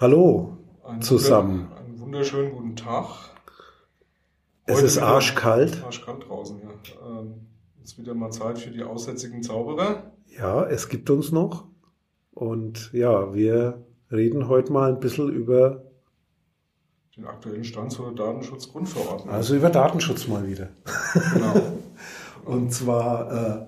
Hallo 0.00 0.56
einen 0.84 1.02
zusammen. 1.02 1.62
Wunder, 1.62 1.76
einen 1.80 1.98
wunderschönen 1.98 2.52
guten 2.52 2.76
Tag. 2.76 3.06
Heute 4.68 4.78
es 4.78 4.82
ist 4.82 4.98
arschkalt. 4.98 5.82
Arschkalt 5.82 6.28
draußen, 6.28 6.60
ja. 6.60 6.68
Ähm, 7.04 7.48
ist 7.82 7.98
wieder 7.98 8.14
mal 8.14 8.30
Zeit 8.30 8.60
für 8.60 8.70
die 8.70 8.84
aussätzigen 8.84 9.42
Zauberer. 9.42 10.12
Ja, 10.28 10.62
es 10.66 10.88
gibt 10.88 11.10
uns 11.10 11.32
noch. 11.32 11.64
Und 12.30 12.92
ja, 12.92 13.34
wir 13.34 13.84
reden 14.12 14.46
heute 14.46 14.72
mal 14.72 14.92
ein 14.92 15.00
bisschen 15.00 15.30
über 15.30 15.82
den 17.16 17.26
aktuellen 17.26 17.64
Stand 17.64 17.90
zur 17.90 18.14
Datenschutzgrundverordnung. 18.14 19.34
Also 19.34 19.56
über 19.56 19.68
Datenschutz 19.68 20.28
mal 20.28 20.46
wieder. 20.46 20.68
Genau. 21.34 21.60
Und 22.44 22.72
zwar 22.72 23.32
äh, 23.32 23.66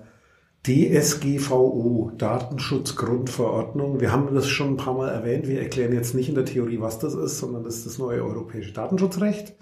DSGVO, 0.67 2.11
Datenschutzgrundverordnung. 2.19 3.99
Wir 3.99 4.11
haben 4.11 4.35
das 4.35 4.47
schon 4.47 4.73
ein 4.73 4.77
paar 4.77 4.93
Mal 4.93 5.09
erwähnt. 5.09 5.47
Wir 5.47 5.59
erklären 5.59 5.91
jetzt 5.91 6.13
nicht 6.13 6.29
in 6.29 6.35
der 6.35 6.45
Theorie, 6.45 6.79
was 6.79 6.99
das 6.99 7.15
ist, 7.15 7.39
sondern 7.39 7.63
das 7.63 7.77
ist 7.77 7.87
das 7.87 7.97
neue 7.97 8.23
europäische 8.23 8.71
Datenschutzrecht. 8.71 9.55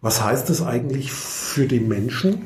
Was 0.00 0.24
heißt 0.24 0.50
das 0.50 0.60
eigentlich 0.60 1.12
für 1.12 1.68
die 1.68 1.78
Menschen, 1.78 2.42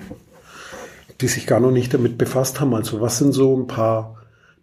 die 1.22 1.28
sich 1.28 1.46
gar 1.46 1.60
noch 1.60 1.70
nicht 1.70 1.94
damit 1.94 2.18
befasst 2.18 2.60
haben? 2.60 2.74
Also 2.74 3.00
was 3.00 3.16
sind 3.16 3.32
so 3.32 3.56
ein 3.56 3.66
paar 3.66 4.18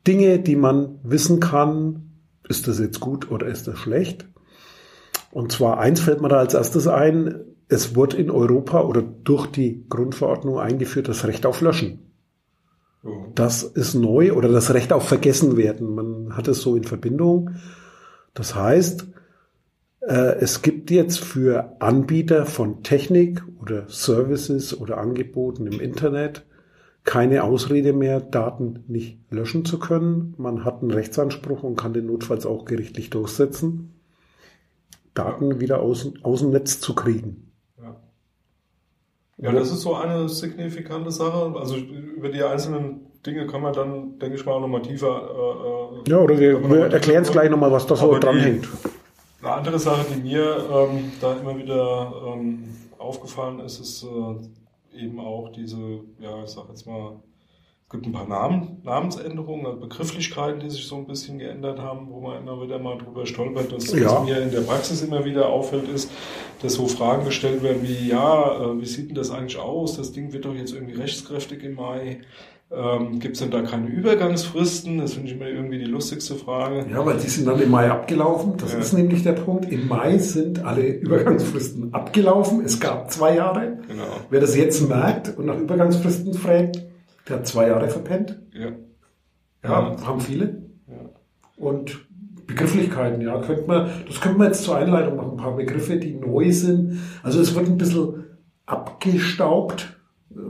Dinge, 0.05 0.37
die 0.37 0.55
man 0.55 0.99
wissen 1.01 1.39
kann? 1.39 2.11
Ist 2.47 2.67
das 2.67 2.77
jetzt 2.77 2.99
gut 2.99 3.31
oder 3.31 3.47
ist 3.47 3.67
das 3.67 3.79
schlecht? 3.79 4.27
Und 5.31 5.51
zwar 5.51 5.79
eins 5.79 5.99
fällt 5.99 6.21
mir 6.21 6.29
da 6.29 6.37
als 6.37 6.53
erstes 6.53 6.87
ein. 6.87 7.39
Es 7.69 7.95
wird 7.95 8.13
in 8.13 8.29
Europa 8.29 8.81
oder 8.81 9.01
durch 9.01 9.47
die 9.47 9.83
Grundverordnung 9.89 10.59
eingeführt 10.59 11.07
das 11.07 11.25
Recht 11.25 11.47
auf 11.47 11.61
Löschen. 11.61 12.14
Das 13.35 13.63
ist 13.63 13.93
neu 13.93 14.33
oder 14.33 14.49
das 14.49 14.73
Recht 14.73 14.93
auf 14.93 15.07
Vergessenwerden. 15.07 15.93
Man 15.93 16.35
hat 16.35 16.47
es 16.47 16.61
so 16.61 16.75
in 16.75 16.83
Verbindung. 16.83 17.51
Das 18.33 18.55
heißt, 18.55 19.07
äh, 20.01 20.35
es 20.39 20.61
gibt 20.61 20.91
jetzt 20.91 21.19
für 21.19 21.75
Anbieter 21.79 22.45
von 22.45 22.83
Technik 22.83 23.43
oder 23.61 23.87
Services 23.87 24.79
oder 24.79 24.97
Angeboten 24.97 25.67
im 25.67 25.79
Internet 25.79 26.45
keine 27.05 27.43
Ausrede 27.43 27.93
mehr, 27.93 28.19
Daten 28.19 28.83
nicht 28.87 29.19
löschen 29.29 29.63
zu 29.63 29.79
können. 29.79 30.33
Man 30.37 30.65
hat 30.65 30.81
einen 30.81 30.91
Rechtsanspruch 30.91 31.63
und 31.63 31.77
kann 31.77 31.93
den 31.93 32.07
notfalls 32.07 32.45
auch 32.45 32.65
gerichtlich 32.65 33.11
durchsetzen, 33.11 33.93
Daten 35.13 35.61
wieder 35.61 35.79
aus, 35.81 36.11
aus 36.23 36.41
dem 36.41 36.49
Netz 36.49 36.79
zu 36.79 36.95
kriegen. 36.95 37.51
Ja, 39.37 39.51
das 39.51 39.71
ist 39.71 39.81
so 39.81 39.95
eine 39.95 40.29
signifikante 40.29 41.11
Sache. 41.11 41.53
Also 41.57 41.75
über 41.75 42.29
die 42.29 42.41
einzelnen 42.43 43.11
Dinge 43.25 43.47
kann 43.47 43.61
man 43.61 43.73
dann, 43.73 44.17
denke 44.19 44.35
ich 44.35 44.45
mal, 44.45 44.59
nochmal 44.61 44.81
tiefer. 44.81 45.07
Äh, 45.07 46.07
äh, 46.07 46.11
ja, 46.11 46.17
oder 46.19 46.39
wir, 46.39 46.69
wir 46.69 46.85
erklären 46.85 47.23
es 47.23 47.31
gleich 47.31 47.49
nochmal, 47.49 47.71
was 47.71 47.85
da 47.85 47.95
so 47.95 48.17
dranhängt. 48.17 48.67
Eine 49.41 49.51
andere 49.51 49.79
Sache, 49.79 50.05
die 50.13 50.21
mir 50.21 50.65
ähm, 50.71 51.11
da 51.19 51.33
immer 51.33 51.57
wieder 51.57 52.13
ähm, 52.27 52.63
aufgefallen 52.97 53.59
ist, 53.59 53.79
ist 53.79 54.03
äh, 54.03 54.97
eben 55.03 55.19
auch 55.19 55.49
diese, 55.49 55.77
ja, 56.19 56.43
ich 56.43 56.49
sag 56.49 56.69
jetzt 56.69 56.87
mal, 56.87 57.19
es 57.87 57.91
gibt 57.91 58.07
ein 58.07 58.13
paar 58.13 58.27
Namen, 58.27 58.81
Namensänderungen, 58.83 59.67
also 59.67 59.79
Begrifflichkeiten, 59.79 60.59
die 60.59 60.71
sich 60.71 60.87
so 60.87 60.95
ein 60.95 61.05
bisschen 61.05 61.37
geändert 61.37 61.79
haben, 61.79 62.09
wo 62.09 62.19
man 62.19 62.41
immer 62.41 62.59
wieder 62.59 62.79
mal 62.79 62.97
drüber 62.97 63.27
stolpert. 63.27 63.71
Das, 63.71 63.93
ja. 63.93 64.05
was 64.05 64.23
mir 64.23 64.41
in 64.41 64.49
der 64.49 64.61
Praxis 64.61 65.03
immer 65.03 65.23
wieder 65.23 65.49
auffällt, 65.49 65.87
ist, 65.87 66.09
dass 66.63 66.73
so 66.73 66.87
Fragen 66.87 67.25
gestellt 67.25 67.61
werden 67.61 67.83
wie, 67.83 68.09
ja, 68.09 68.59
äh, 68.59 68.81
wie 68.81 68.85
sieht 68.85 69.09
denn 69.09 69.15
das 69.15 69.29
eigentlich 69.29 69.59
aus? 69.59 69.97
Das 69.97 70.13
Ding 70.13 70.33
wird 70.33 70.45
doch 70.45 70.55
jetzt 70.55 70.73
irgendwie 70.73 70.95
rechtskräftig 70.95 71.63
im 71.63 71.75
Mai. 71.75 72.21
Ähm, 72.71 73.19
Gibt 73.19 73.35
es 73.35 73.43
denn 73.43 73.51
da 73.51 73.61
keine 73.61 73.87
Übergangsfristen? 73.87 74.97
Das 74.97 75.13
finde 75.13 75.27
ich 75.29 75.35
immer 75.35 75.47
irgendwie 75.47 75.77
die 75.77 75.85
lustigste 75.85 76.33
Frage. 76.33 76.87
Ja, 76.91 77.05
weil 77.05 77.17
die 77.17 77.29
sind 77.29 77.47
dann 77.47 77.61
im 77.61 77.69
Mai 77.69 77.91
abgelaufen. 77.91 78.57
Das 78.57 78.73
ja. 78.73 78.79
ist 78.79 78.93
nämlich 78.93 79.21
der 79.21 79.33
Punkt. 79.33 79.71
Im 79.71 79.87
Mai 79.87 80.17
sind 80.17 80.65
alle 80.65 80.87
Übergangsfristen 80.87 81.93
abgelaufen. 81.93 82.65
Es 82.65 82.79
gab 82.79 83.11
zwei 83.11 83.35
Jahre. 83.35 83.77
Genau. 83.87 84.07
Wer 84.31 84.41
das 84.41 84.55
jetzt 84.55 84.89
merkt 84.89 85.37
und 85.37 85.45
nach 85.45 85.59
Übergangsfristen 85.59 86.33
fragt, 86.33 86.83
der 87.27 87.37
hat 87.37 87.47
zwei 87.47 87.67
Jahre 87.67 87.89
verpennt. 87.89 88.39
Ja. 88.53 88.71
Ja, 89.63 89.95
haben 90.05 90.21
viele. 90.21 90.61
Ja. 90.87 91.09
Und 91.57 92.05
Begrifflichkeiten, 92.45 93.21
ja, 93.21 93.41
könnte 93.41 93.65
man, 93.65 93.89
das 94.07 94.21
könnte 94.21 94.37
man 94.37 94.47
jetzt 94.47 94.63
zur 94.63 94.77
Einleitung 94.77 95.15
noch 95.15 95.31
ein 95.31 95.37
paar 95.37 95.55
Begriffe, 95.55 95.97
die 95.97 96.13
neu 96.13 96.51
sind. 96.51 96.99
Also 97.23 97.41
es 97.41 97.55
wird 97.55 97.67
ein 97.67 97.77
bisschen 97.77 98.25
abgestaubt. 98.65 99.99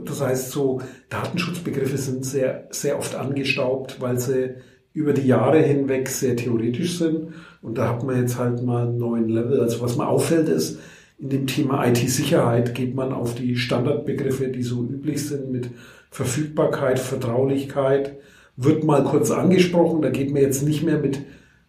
Das 0.04 0.20
heißt, 0.20 0.50
so 0.50 0.80
Datenschutzbegriffe 1.08 1.96
sind 1.96 2.24
sehr, 2.24 2.66
sehr 2.70 2.98
oft 2.98 3.14
angestaubt, 3.14 4.00
weil 4.00 4.18
sie 4.18 4.56
über 4.92 5.12
die 5.12 5.26
Jahre 5.26 5.60
hinweg 5.60 6.08
sehr 6.08 6.36
theoretisch 6.36 6.98
sind. 6.98 7.34
Und 7.62 7.78
da 7.78 7.88
hat 7.88 8.02
man 8.02 8.20
jetzt 8.20 8.38
halt 8.38 8.62
mal 8.62 8.88
einen 8.88 8.98
neuen 8.98 9.28
Level. 9.28 9.60
Also 9.60 9.80
was 9.80 9.96
mir 9.96 10.08
auffällt 10.08 10.48
ist, 10.48 10.78
in 11.18 11.30
dem 11.30 11.46
Thema 11.46 11.86
IT-Sicherheit 11.86 12.74
geht 12.74 12.94
man 12.94 13.12
auf 13.12 13.34
die 13.34 13.56
Standardbegriffe, 13.56 14.48
die 14.48 14.62
so 14.62 14.82
üblich 14.82 15.26
sind 15.26 15.50
mit 15.50 15.70
Verfügbarkeit, 16.10 16.98
Vertraulichkeit, 16.98 18.16
wird 18.56 18.84
mal 18.84 19.04
kurz 19.04 19.30
angesprochen. 19.30 20.02
Da 20.02 20.10
geht 20.10 20.32
man 20.32 20.42
jetzt 20.42 20.62
nicht 20.62 20.82
mehr 20.82 20.98
mit 20.98 21.20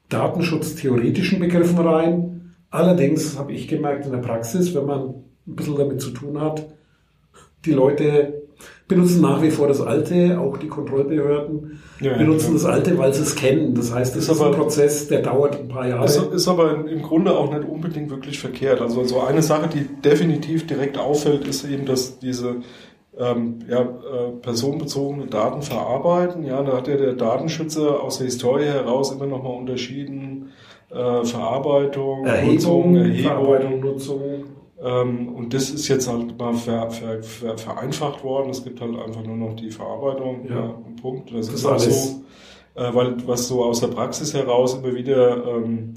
datenschutztheoretischen 0.09 1.40
Begriffen 1.40 1.80
rein. 1.80 2.53
Allerdings 2.69 3.38
habe 3.38 3.53
ich 3.53 3.68
gemerkt 3.68 4.06
in 4.06 4.12
der 4.12 4.19
Praxis, 4.19 4.74
wenn 4.75 4.85
man 4.85 5.02
ein 5.47 5.56
bisschen 5.56 5.78
damit 5.78 6.02
zu 6.02 6.12
tun 6.12 6.41
hat, 6.41 6.68
die 7.66 7.72
Leute 7.72 8.47
benutzen 8.87 9.21
nach 9.21 9.41
wie 9.41 9.51
vor 9.51 9.67
das 9.67 9.81
Alte, 9.81 10.39
auch 10.39 10.57
die 10.57 10.67
Kontrollbehörden 10.67 11.79
ja, 11.99 12.17
benutzen 12.17 12.47
ja. 12.47 12.53
das 12.53 12.65
Alte, 12.65 12.97
weil 12.97 13.13
sie 13.13 13.23
es 13.23 13.35
kennen. 13.35 13.75
Das 13.75 13.93
heißt, 13.93 14.15
das 14.15 14.23
ist, 14.23 14.31
ist 14.31 14.39
aber, 14.39 14.51
ein 14.51 14.55
Prozess, 14.55 15.07
der 15.07 15.21
dauert 15.21 15.59
ein 15.59 15.67
paar 15.67 15.87
Jahre. 15.87 16.05
Ist, 16.05 16.17
ist 16.17 16.47
aber 16.47 16.87
im 16.87 17.01
Grunde 17.01 17.37
auch 17.37 17.51
nicht 17.51 17.67
unbedingt 17.67 18.09
wirklich 18.09 18.39
verkehrt. 18.39 18.79
Also 18.79 19.03
so 19.03 19.21
eine 19.21 19.41
Sache, 19.41 19.67
die 19.67 19.85
definitiv 20.01 20.67
direkt 20.67 20.97
auffällt, 20.97 21.47
ist 21.47 21.65
eben, 21.65 21.85
dass 21.85 22.19
diese 22.19 22.57
ähm, 23.19 23.59
ja, 23.67 23.81
äh, 23.81 24.31
personenbezogene 24.41 25.27
Daten 25.27 25.61
verarbeiten. 25.63 26.45
Ja, 26.45 26.63
da 26.63 26.77
hat 26.77 26.87
ja 26.87 26.95
der 26.95 27.13
Datenschützer 27.13 28.01
aus 28.01 28.19
der 28.19 28.25
Historie 28.25 28.65
heraus 28.65 29.11
immer 29.11 29.25
noch 29.25 29.43
mal 29.43 29.49
unterschieden 29.49 30.51
äh, 30.89 31.25
Verarbeitung, 31.25 32.25
Erhebung, 32.25 32.53
Nutzung, 32.53 32.95
Erhebung, 32.95 33.21
Verarbeitung, 33.21 33.79
Nutzung. 33.81 34.43
Ähm, 34.81 35.29
und 35.29 35.53
das 35.53 35.69
ist 35.69 35.88
jetzt 35.88 36.07
halt 36.07 36.38
mal 36.38 36.53
ver, 36.53 36.91
ver, 36.91 37.23
ver, 37.23 37.57
vereinfacht 37.57 38.23
worden. 38.23 38.49
Es 38.51 38.63
gibt 38.63 38.79
halt 38.79 38.95
einfach 38.99 39.23
nur 39.23 39.38
noch 39.38 39.55
die 39.55 39.71
Verarbeitung. 39.71 40.47
Ja. 40.47 40.55
ja 40.55 40.75
Punkt. 41.01 41.33
Das, 41.33 41.47
das 41.47 41.55
ist 41.55 41.65
auch 41.65 41.79
so, 41.79 42.23
äh, 42.75 42.93
weil 42.93 43.27
was 43.27 43.47
so 43.47 43.63
aus 43.63 43.79
der 43.79 43.87
Praxis 43.87 44.33
heraus 44.33 44.75
immer 44.75 44.93
wieder 44.93 45.45
ähm, 45.47 45.95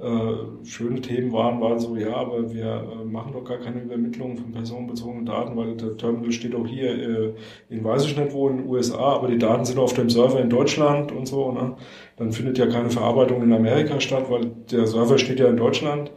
äh, 0.00 0.64
schöne 0.64 1.00
Themen 1.02 1.30
waren, 1.32 1.60
waren 1.60 1.78
so, 1.78 1.94
ja, 1.94 2.14
aber 2.16 2.52
wir 2.52 2.64
äh, 2.64 3.04
machen 3.04 3.32
doch 3.34 3.44
gar 3.44 3.58
keine 3.58 3.82
Übermittlung 3.82 4.38
von 4.38 4.50
personenbezogenen 4.50 5.26
Daten, 5.26 5.56
weil 5.56 5.76
der 5.76 5.96
Terminal 5.96 6.32
steht 6.32 6.54
auch 6.54 6.66
hier 6.66 6.90
äh, 6.90 7.34
in 7.68 7.84
weiß 7.84 8.06
ich 8.06 8.16
nicht 8.16 8.32
wo 8.32 8.48
in 8.48 8.58
den 8.58 8.66
USA, 8.66 8.98
aber 8.98 9.28
die 9.28 9.38
Daten 9.38 9.66
sind 9.66 9.78
auf 9.78 9.92
dem 9.92 10.08
Server 10.08 10.40
in 10.40 10.48
Deutschland 10.48 11.12
und 11.12 11.26
so, 11.26 11.52
ne? 11.52 11.76
Dann 12.16 12.32
findet 12.32 12.56
ja 12.56 12.66
keine 12.66 12.90
Verarbeitung 12.90 13.42
in 13.42 13.52
Amerika 13.52 14.00
statt, 14.00 14.24
weil 14.30 14.46
der 14.70 14.86
Server 14.86 15.18
steht 15.18 15.38
ja 15.38 15.48
in 15.48 15.58
Deutschland 15.58 16.10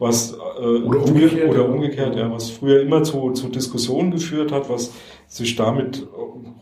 was 0.00 0.32
äh, 0.32 0.36
oder 0.36 1.04
umgekehrt, 1.04 1.50
oder 1.50 1.68
umgekehrt 1.68 2.16
ja, 2.16 2.32
was 2.32 2.50
früher 2.50 2.80
immer 2.80 3.04
zu, 3.04 3.32
zu 3.32 3.48
Diskussionen 3.48 4.10
geführt 4.10 4.50
hat, 4.50 4.68
was 4.68 4.92
sich 5.28 5.54
damit 5.56 6.08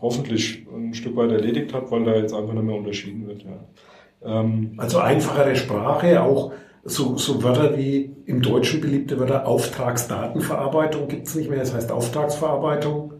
hoffentlich 0.01 0.67
ein 0.71 0.93
Stück 0.93 1.15
weit 1.15 1.31
erledigt 1.31 1.73
hat, 1.73 1.89
weil 1.89 2.03
da 2.03 2.15
jetzt 2.15 2.33
einfach 2.33 2.53
nicht 2.53 2.63
mehr 2.63 2.75
unterschieden 2.75 3.27
wird. 3.27 3.43
Ja. 3.43 4.41
Ähm, 4.41 4.73
also 4.77 4.99
einfachere 4.99 5.55
Sprache, 5.55 6.21
auch 6.21 6.51
so, 6.83 7.17
so 7.17 7.41
Wörter 7.41 7.77
wie 7.77 8.11
im 8.25 8.41
Deutschen 8.41 8.81
beliebte 8.81 9.17
Wörter 9.19 9.47
Auftragsdatenverarbeitung 9.47 11.07
gibt's 11.07 11.35
nicht 11.35 11.49
mehr, 11.49 11.59
das 11.59 11.73
heißt 11.73 11.91
Auftragsverarbeitung. 11.91 13.13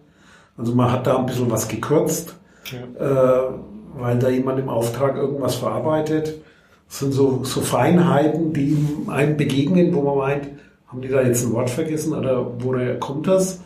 Also 0.57 0.75
man 0.75 0.91
hat 0.91 1.07
da 1.07 1.17
ein 1.17 1.25
bisschen 1.25 1.49
was 1.49 1.69
gekürzt, 1.69 2.35
ja. 2.65 3.47
äh, 3.47 3.53
weil 3.95 4.19
da 4.19 4.29
jemand 4.29 4.59
im 4.59 4.67
Auftrag 4.67 5.15
irgendwas 5.15 5.55
verarbeitet. 5.55 6.41
Das 6.89 6.99
sind 6.99 7.13
so, 7.13 7.43
so 7.43 7.61
Feinheiten, 7.61 8.51
die 8.51 8.77
einem 9.07 9.37
begegnen, 9.37 9.93
wo 9.93 10.01
man 10.01 10.17
meint, 10.17 10.47
haben 10.87 11.01
die 11.01 11.07
da 11.07 11.21
jetzt 11.21 11.45
ein 11.45 11.53
Wort 11.53 11.69
vergessen 11.69 12.13
oder 12.13 12.51
woher 12.59 12.99
kommt 12.99 13.27
das? 13.27 13.61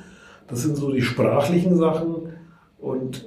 Das 0.48 0.62
sind 0.62 0.75
so 0.75 0.92
die 0.92 1.02
sprachlichen 1.02 1.78
Sachen. 1.78 2.34
Und 2.80 3.25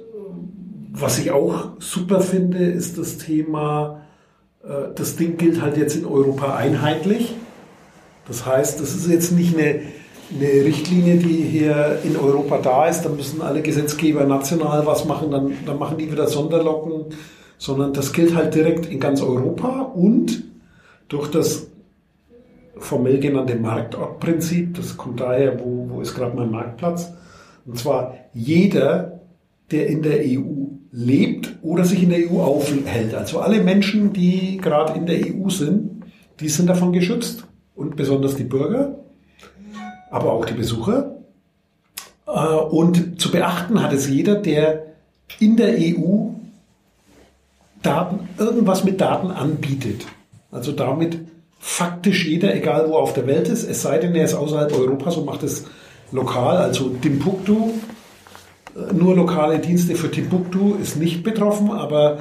was 0.91 1.17
ich 1.19 1.31
auch 1.31 1.71
super 1.79 2.21
finde, 2.21 2.63
ist 2.63 2.97
das 2.97 3.17
Thema 3.17 4.01
äh, 4.67 4.93
das 4.95 5.15
Ding 5.15 5.37
gilt 5.37 5.61
halt 5.61 5.77
jetzt 5.77 5.95
in 5.95 6.05
Europa 6.05 6.55
einheitlich. 6.55 7.33
Das 8.27 8.45
heißt, 8.45 8.79
das 8.81 8.93
ist 8.93 9.09
jetzt 9.09 9.31
nicht 9.31 9.57
eine, 9.57 9.81
eine 10.35 10.65
Richtlinie, 10.65 11.17
die 11.17 11.43
hier 11.43 11.99
in 12.03 12.17
Europa 12.17 12.57
da 12.57 12.87
ist. 12.87 13.03
Da 13.03 13.09
müssen 13.09 13.41
alle 13.41 13.61
Gesetzgeber 13.61 14.25
national 14.25 14.85
was 14.85 15.05
machen, 15.05 15.31
dann, 15.31 15.53
dann 15.65 15.79
machen 15.79 15.97
die 15.97 16.11
wieder 16.11 16.27
Sonderlocken, 16.27 17.05
sondern 17.57 17.93
das 17.93 18.13
gilt 18.13 18.35
halt 18.35 18.55
direkt 18.55 18.85
in 18.85 18.99
ganz 18.99 19.21
Europa 19.21 19.81
und 19.81 20.43
durch 21.07 21.29
das 21.29 21.67
formell 22.77 23.19
genannte 23.19 23.55
Marktortprinzip, 23.55 24.75
das 24.75 24.97
kommt 24.97 25.19
daher, 25.19 25.59
wo, 25.59 25.87
wo 25.89 26.01
ist 26.01 26.15
gerade 26.15 26.35
mein 26.35 26.51
Marktplatz, 26.51 27.13
und 27.65 27.77
zwar 27.77 28.15
jeder, 28.33 29.19
der 29.71 29.87
in 29.87 30.01
der 30.01 30.19
EU 30.21 30.67
lebt 30.91 31.57
oder 31.61 31.83
sich 31.83 32.03
in 32.03 32.09
der 32.09 32.31
EU 32.31 32.39
aufhält. 32.41 33.13
Also 33.13 33.39
alle 33.39 33.61
Menschen, 33.61 34.13
die 34.13 34.57
gerade 34.57 34.97
in 34.97 35.05
der 35.05 35.19
EU 35.19 35.49
sind, 35.49 36.03
die 36.39 36.49
sind 36.49 36.67
davon 36.67 36.93
geschützt. 36.93 37.43
Und 37.75 37.95
besonders 37.95 38.35
die 38.35 38.43
Bürger, 38.43 38.95
aber 40.09 40.31
auch 40.31 40.45
die 40.45 40.55
Besucher. 40.55 41.17
Äh, 42.25 42.31
und 42.31 43.21
zu 43.21 43.31
beachten 43.31 43.83
hat 43.83 43.93
es 43.93 44.09
jeder, 44.09 44.35
der 44.35 44.87
in 45.39 45.57
der 45.57 45.75
EU 45.77 46.29
Daten, 47.81 48.29
irgendwas 48.37 48.83
mit 48.83 48.99
Daten 49.01 49.31
anbietet. 49.31 50.05
Also 50.51 50.71
damit 50.71 51.19
faktisch 51.59 52.25
jeder, 52.25 52.55
egal 52.55 52.89
wo 52.89 52.95
auf 52.95 53.13
der 53.13 53.27
Welt 53.27 53.47
ist, 53.47 53.63
es 53.63 53.81
sei 53.81 53.97
denn, 53.97 54.15
er 54.15 54.25
ist 54.25 54.33
außerhalb 54.33 54.73
Europas 54.73 55.17
und 55.17 55.25
macht 55.25 55.43
es 55.43 55.65
lokal, 56.11 56.57
also 56.57 56.89
Timbuktu, 56.89 57.71
äh, 58.75 58.93
nur 58.93 59.15
lokale 59.15 59.59
Dienste 59.59 59.95
für 59.95 60.11
Timbuktu 60.11 60.75
ist 60.75 60.97
nicht 60.97 61.23
betroffen, 61.23 61.71
aber 61.71 62.19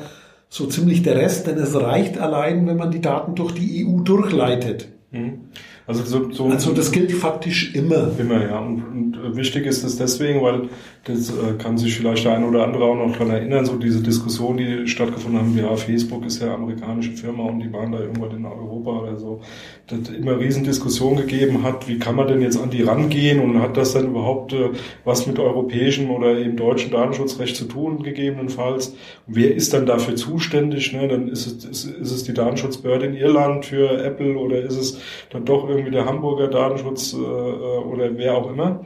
so 0.48 0.66
ziemlich 0.66 1.02
der 1.02 1.16
Rest, 1.16 1.46
denn 1.46 1.58
es 1.58 1.74
reicht 1.74 2.18
allein, 2.18 2.66
wenn 2.66 2.76
man 2.76 2.90
die 2.90 3.00
Daten 3.00 3.34
durch 3.34 3.52
die 3.52 3.84
EU 3.86 4.00
durchleitet. 4.00 4.88
Mhm. 5.10 5.48
Also, 5.86 6.04
so, 6.04 6.32
so 6.32 6.46
also 6.46 6.72
das 6.72 6.90
gilt 6.90 7.12
faktisch 7.12 7.74
immer. 7.74 8.10
Immer, 8.18 8.42
ja. 8.42 8.58
Und, 8.58 8.82
und 8.82 9.36
wichtig 9.36 9.66
ist 9.66 9.84
es 9.84 9.96
deswegen, 9.96 10.42
weil 10.42 10.68
das 11.04 11.30
äh, 11.30 11.54
kann 11.58 11.78
sich 11.78 11.96
vielleicht 11.96 12.24
der 12.24 12.34
eine 12.34 12.46
oder 12.46 12.64
andere 12.64 12.84
auch 12.84 12.96
noch 12.96 13.16
dran 13.16 13.30
erinnern, 13.30 13.64
so 13.64 13.76
diese 13.76 14.02
Diskussion, 14.02 14.56
die 14.56 14.88
stattgefunden 14.88 15.40
haben, 15.40 15.56
ja, 15.56 15.74
Facebook 15.76 16.26
ist 16.26 16.42
ja 16.42 16.54
amerikanische 16.54 17.12
Firma 17.12 17.44
und 17.44 17.60
die 17.60 17.72
waren 17.72 17.92
da 17.92 18.00
irgendwann 18.00 18.36
in 18.36 18.44
Europa 18.44 18.90
oder 18.90 19.16
so. 19.16 19.40
Das 19.86 20.08
immer 20.08 20.40
riesen 20.40 20.64
Diskussion 20.64 21.16
gegeben 21.16 21.62
hat, 21.62 21.86
wie 21.86 22.00
kann 22.00 22.16
man 22.16 22.26
denn 22.26 22.42
jetzt 22.42 22.60
an 22.60 22.70
die 22.70 22.82
rangehen 22.82 23.38
und 23.38 23.62
hat 23.62 23.76
das 23.76 23.92
dann 23.92 24.06
überhaupt 24.06 24.52
äh, 24.52 24.70
was 25.04 25.28
mit 25.28 25.38
europäischem 25.38 26.10
oder 26.10 26.36
eben 26.36 26.56
deutschem 26.56 26.90
Datenschutzrecht 26.90 27.54
zu 27.54 27.66
tun, 27.66 28.02
gegebenenfalls? 28.02 28.88
Und 29.28 29.36
wer 29.36 29.54
ist 29.54 29.72
dann 29.72 29.86
dafür 29.86 30.16
zuständig? 30.16 30.92
Ne? 30.92 31.06
Dann 31.06 31.28
ist 31.28 31.46
es, 31.46 31.64
ist, 31.64 31.84
ist 31.84 32.10
es 32.10 32.24
die 32.24 32.34
Datenschutzbehörde 32.34 33.06
in 33.06 33.14
Irland 33.14 33.66
für 33.66 34.02
Apple 34.02 34.36
oder 34.36 34.60
ist 34.60 34.76
es 34.76 35.00
dann 35.30 35.44
doch 35.44 35.68
irgendwie 35.76 35.92
der 35.92 36.06
Hamburger 36.06 36.48
Datenschutz 36.48 37.14
äh, 37.14 37.16
äh 37.16 37.20
oder 37.20 38.16
wer 38.16 38.36
auch 38.36 38.50
immer? 38.50 38.84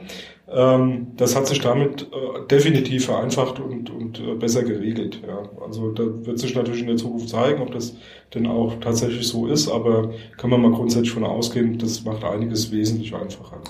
Ähm, 0.53 1.07
das 1.15 1.35
hat 1.35 1.47
sich 1.47 1.61
damit 1.61 2.03
äh, 2.03 2.47
definitiv 2.47 3.05
vereinfacht 3.05 3.59
und, 3.59 3.89
und 3.89 4.19
äh, 4.19 4.35
besser 4.35 4.63
geregelt. 4.63 5.21
Ja. 5.25 5.43
Also 5.65 5.91
da 5.91 6.03
wird 6.25 6.39
sich 6.39 6.53
natürlich 6.55 6.81
in 6.81 6.87
der 6.87 6.97
Zukunft 6.97 7.29
zeigen, 7.29 7.61
ob 7.61 7.71
das 7.71 7.95
denn 8.33 8.47
auch 8.47 8.75
tatsächlich 8.81 9.27
so 9.27 9.47
ist, 9.47 9.69
aber 9.69 10.11
kann 10.37 10.49
man 10.49 10.61
mal 10.61 10.71
grundsätzlich 10.71 11.11
von 11.11 11.23
ausgehen, 11.23 11.77
das 11.77 12.03
macht 12.03 12.25
einiges 12.25 12.71
wesentlich 12.71 13.15
einfacher. 13.15 13.61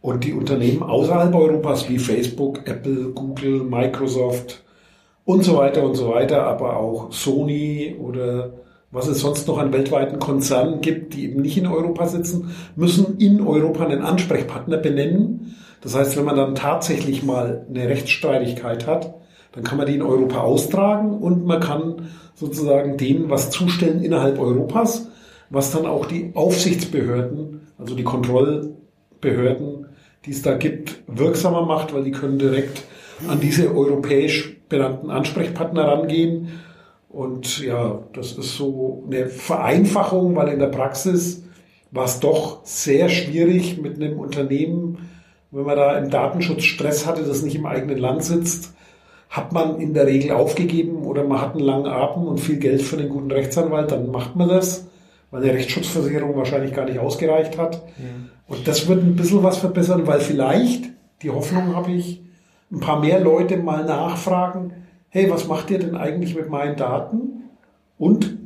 Und 0.00 0.24
die 0.24 0.32
Unternehmen 0.32 0.82
außerhalb 0.82 1.34
Europas 1.34 1.88
wie 1.88 1.98
Facebook, 1.98 2.66
Apple, 2.66 3.10
Google, 3.14 3.64
Microsoft 3.64 4.64
und 5.24 5.44
so 5.44 5.56
weiter 5.56 5.82
und 5.82 5.94
so 5.94 6.10
weiter, 6.10 6.44
aber 6.46 6.76
auch 6.76 7.12
Sony 7.12 7.96
oder 7.98 8.52
was 8.94 9.08
es 9.08 9.20
sonst 9.20 9.46
noch 9.46 9.58
an 9.58 9.72
weltweiten 9.74 10.18
Konzernen 10.18 10.80
gibt, 10.80 11.12
die 11.12 11.24
eben 11.24 11.42
nicht 11.42 11.58
in 11.58 11.66
Europa 11.66 12.06
sitzen, 12.06 12.54
müssen 12.76 13.18
in 13.18 13.46
Europa 13.46 13.84
einen 13.84 14.00
Ansprechpartner 14.00 14.78
benennen 14.78 15.54
das 15.84 15.94
heißt, 15.94 16.16
wenn 16.16 16.24
man 16.24 16.36
dann 16.36 16.54
tatsächlich 16.54 17.22
mal 17.22 17.66
eine 17.68 17.88
Rechtsstreitigkeit 17.88 18.86
hat, 18.86 19.14
dann 19.52 19.64
kann 19.64 19.76
man 19.76 19.86
die 19.86 19.94
in 19.94 20.02
Europa 20.02 20.40
austragen 20.40 21.12
und 21.18 21.44
man 21.44 21.60
kann 21.60 22.08
sozusagen 22.34 22.96
denen 22.96 23.28
was 23.28 23.50
zustellen 23.50 24.02
innerhalb 24.02 24.40
Europas, 24.40 25.08
was 25.50 25.70
dann 25.72 25.84
auch 25.84 26.06
die 26.06 26.32
Aufsichtsbehörden, 26.34 27.68
also 27.78 27.94
die 27.94 28.02
Kontrollbehörden, 28.02 29.86
die 30.24 30.30
es 30.30 30.40
da 30.40 30.56
gibt, 30.56 31.02
wirksamer 31.06 31.66
macht, 31.66 31.94
weil 31.94 32.02
die 32.02 32.12
können 32.12 32.38
direkt 32.38 32.84
an 33.28 33.40
diese 33.40 33.72
europäisch 33.74 34.56
benannten 34.70 35.10
Ansprechpartner 35.10 35.86
rangehen. 35.86 36.48
Und 37.14 37.60
ja, 37.60 38.00
das 38.12 38.32
ist 38.32 38.56
so 38.56 39.04
eine 39.06 39.26
Vereinfachung, 39.26 40.34
weil 40.34 40.48
in 40.48 40.58
der 40.58 40.66
Praxis 40.66 41.44
war 41.92 42.06
es 42.06 42.18
doch 42.18 42.64
sehr 42.64 43.08
schwierig 43.08 43.80
mit 43.80 44.02
einem 44.02 44.18
Unternehmen, 44.18 44.98
wenn 45.52 45.64
man 45.64 45.76
da 45.76 45.96
im 45.96 46.10
Datenschutz 46.10 46.64
Stress 46.64 47.06
hatte, 47.06 47.22
das 47.22 47.42
nicht 47.42 47.54
im 47.54 47.66
eigenen 47.66 47.98
Land 47.98 48.24
sitzt, 48.24 48.74
hat 49.30 49.52
man 49.52 49.80
in 49.80 49.94
der 49.94 50.08
Regel 50.08 50.32
aufgegeben 50.32 51.04
oder 51.04 51.22
man 51.22 51.40
hat 51.40 51.52
einen 51.54 51.64
langen 51.64 51.86
Atem 51.86 52.24
und 52.24 52.40
viel 52.40 52.56
Geld 52.56 52.82
für 52.82 52.96
einen 52.96 53.10
guten 53.10 53.30
Rechtsanwalt, 53.30 53.92
dann 53.92 54.10
macht 54.10 54.34
man 54.34 54.48
das, 54.48 54.88
weil 55.30 55.44
eine 55.44 55.54
Rechtsschutzversicherung 55.54 56.36
wahrscheinlich 56.36 56.74
gar 56.74 56.86
nicht 56.86 56.98
ausgereicht 56.98 57.56
hat. 57.56 57.76
Ja. 57.76 58.04
Und 58.48 58.66
das 58.66 58.88
wird 58.88 59.04
ein 59.04 59.14
bisschen 59.14 59.44
was 59.44 59.58
verbessern, 59.58 60.08
weil 60.08 60.18
vielleicht, 60.18 60.86
die 61.22 61.30
Hoffnung 61.30 61.76
habe 61.76 61.92
ich, 61.92 62.24
ein 62.72 62.80
paar 62.80 62.98
mehr 62.98 63.20
Leute 63.20 63.56
mal 63.56 63.84
nachfragen, 63.84 64.72
hey, 65.14 65.30
was 65.30 65.46
macht 65.46 65.70
ihr 65.70 65.78
denn 65.78 65.94
eigentlich 65.94 66.34
mit 66.34 66.50
meinen 66.50 66.76
Daten? 66.76 67.44
Und 67.98 68.36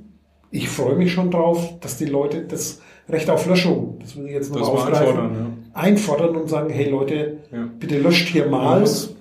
ich 0.51 0.69
freue 0.69 0.97
mich 0.97 1.13
schon 1.15 1.31
drauf, 1.31 1.81
dass 1.81 1.97
die 1.97 2.05
Leute 2.05 2.43
das 2.43 2.83
Recht 3.09 3.31
auf 3.31 3.47
Löschung, 3.47 3.97
das 4.01 4.17
will 4.17 4.27
ich 4.27 4.33
jetzt 4.33 4.55
noch 4.55 4.69
aufgreifen, 4.69 5.17
ja. 5.17 5.47
einfordern 5.73 6.37
und 6.37 6.51
sagen, 6.51 6.69
hey 6.69 6.91
Leute, 6.91 7.39
ja. 7.51 7.71
bitte 7.79 7.99
löscht 7.99 8.29
hier 8.29 8.49
mal. 8.49 8.81
Muss, 8.81 9.17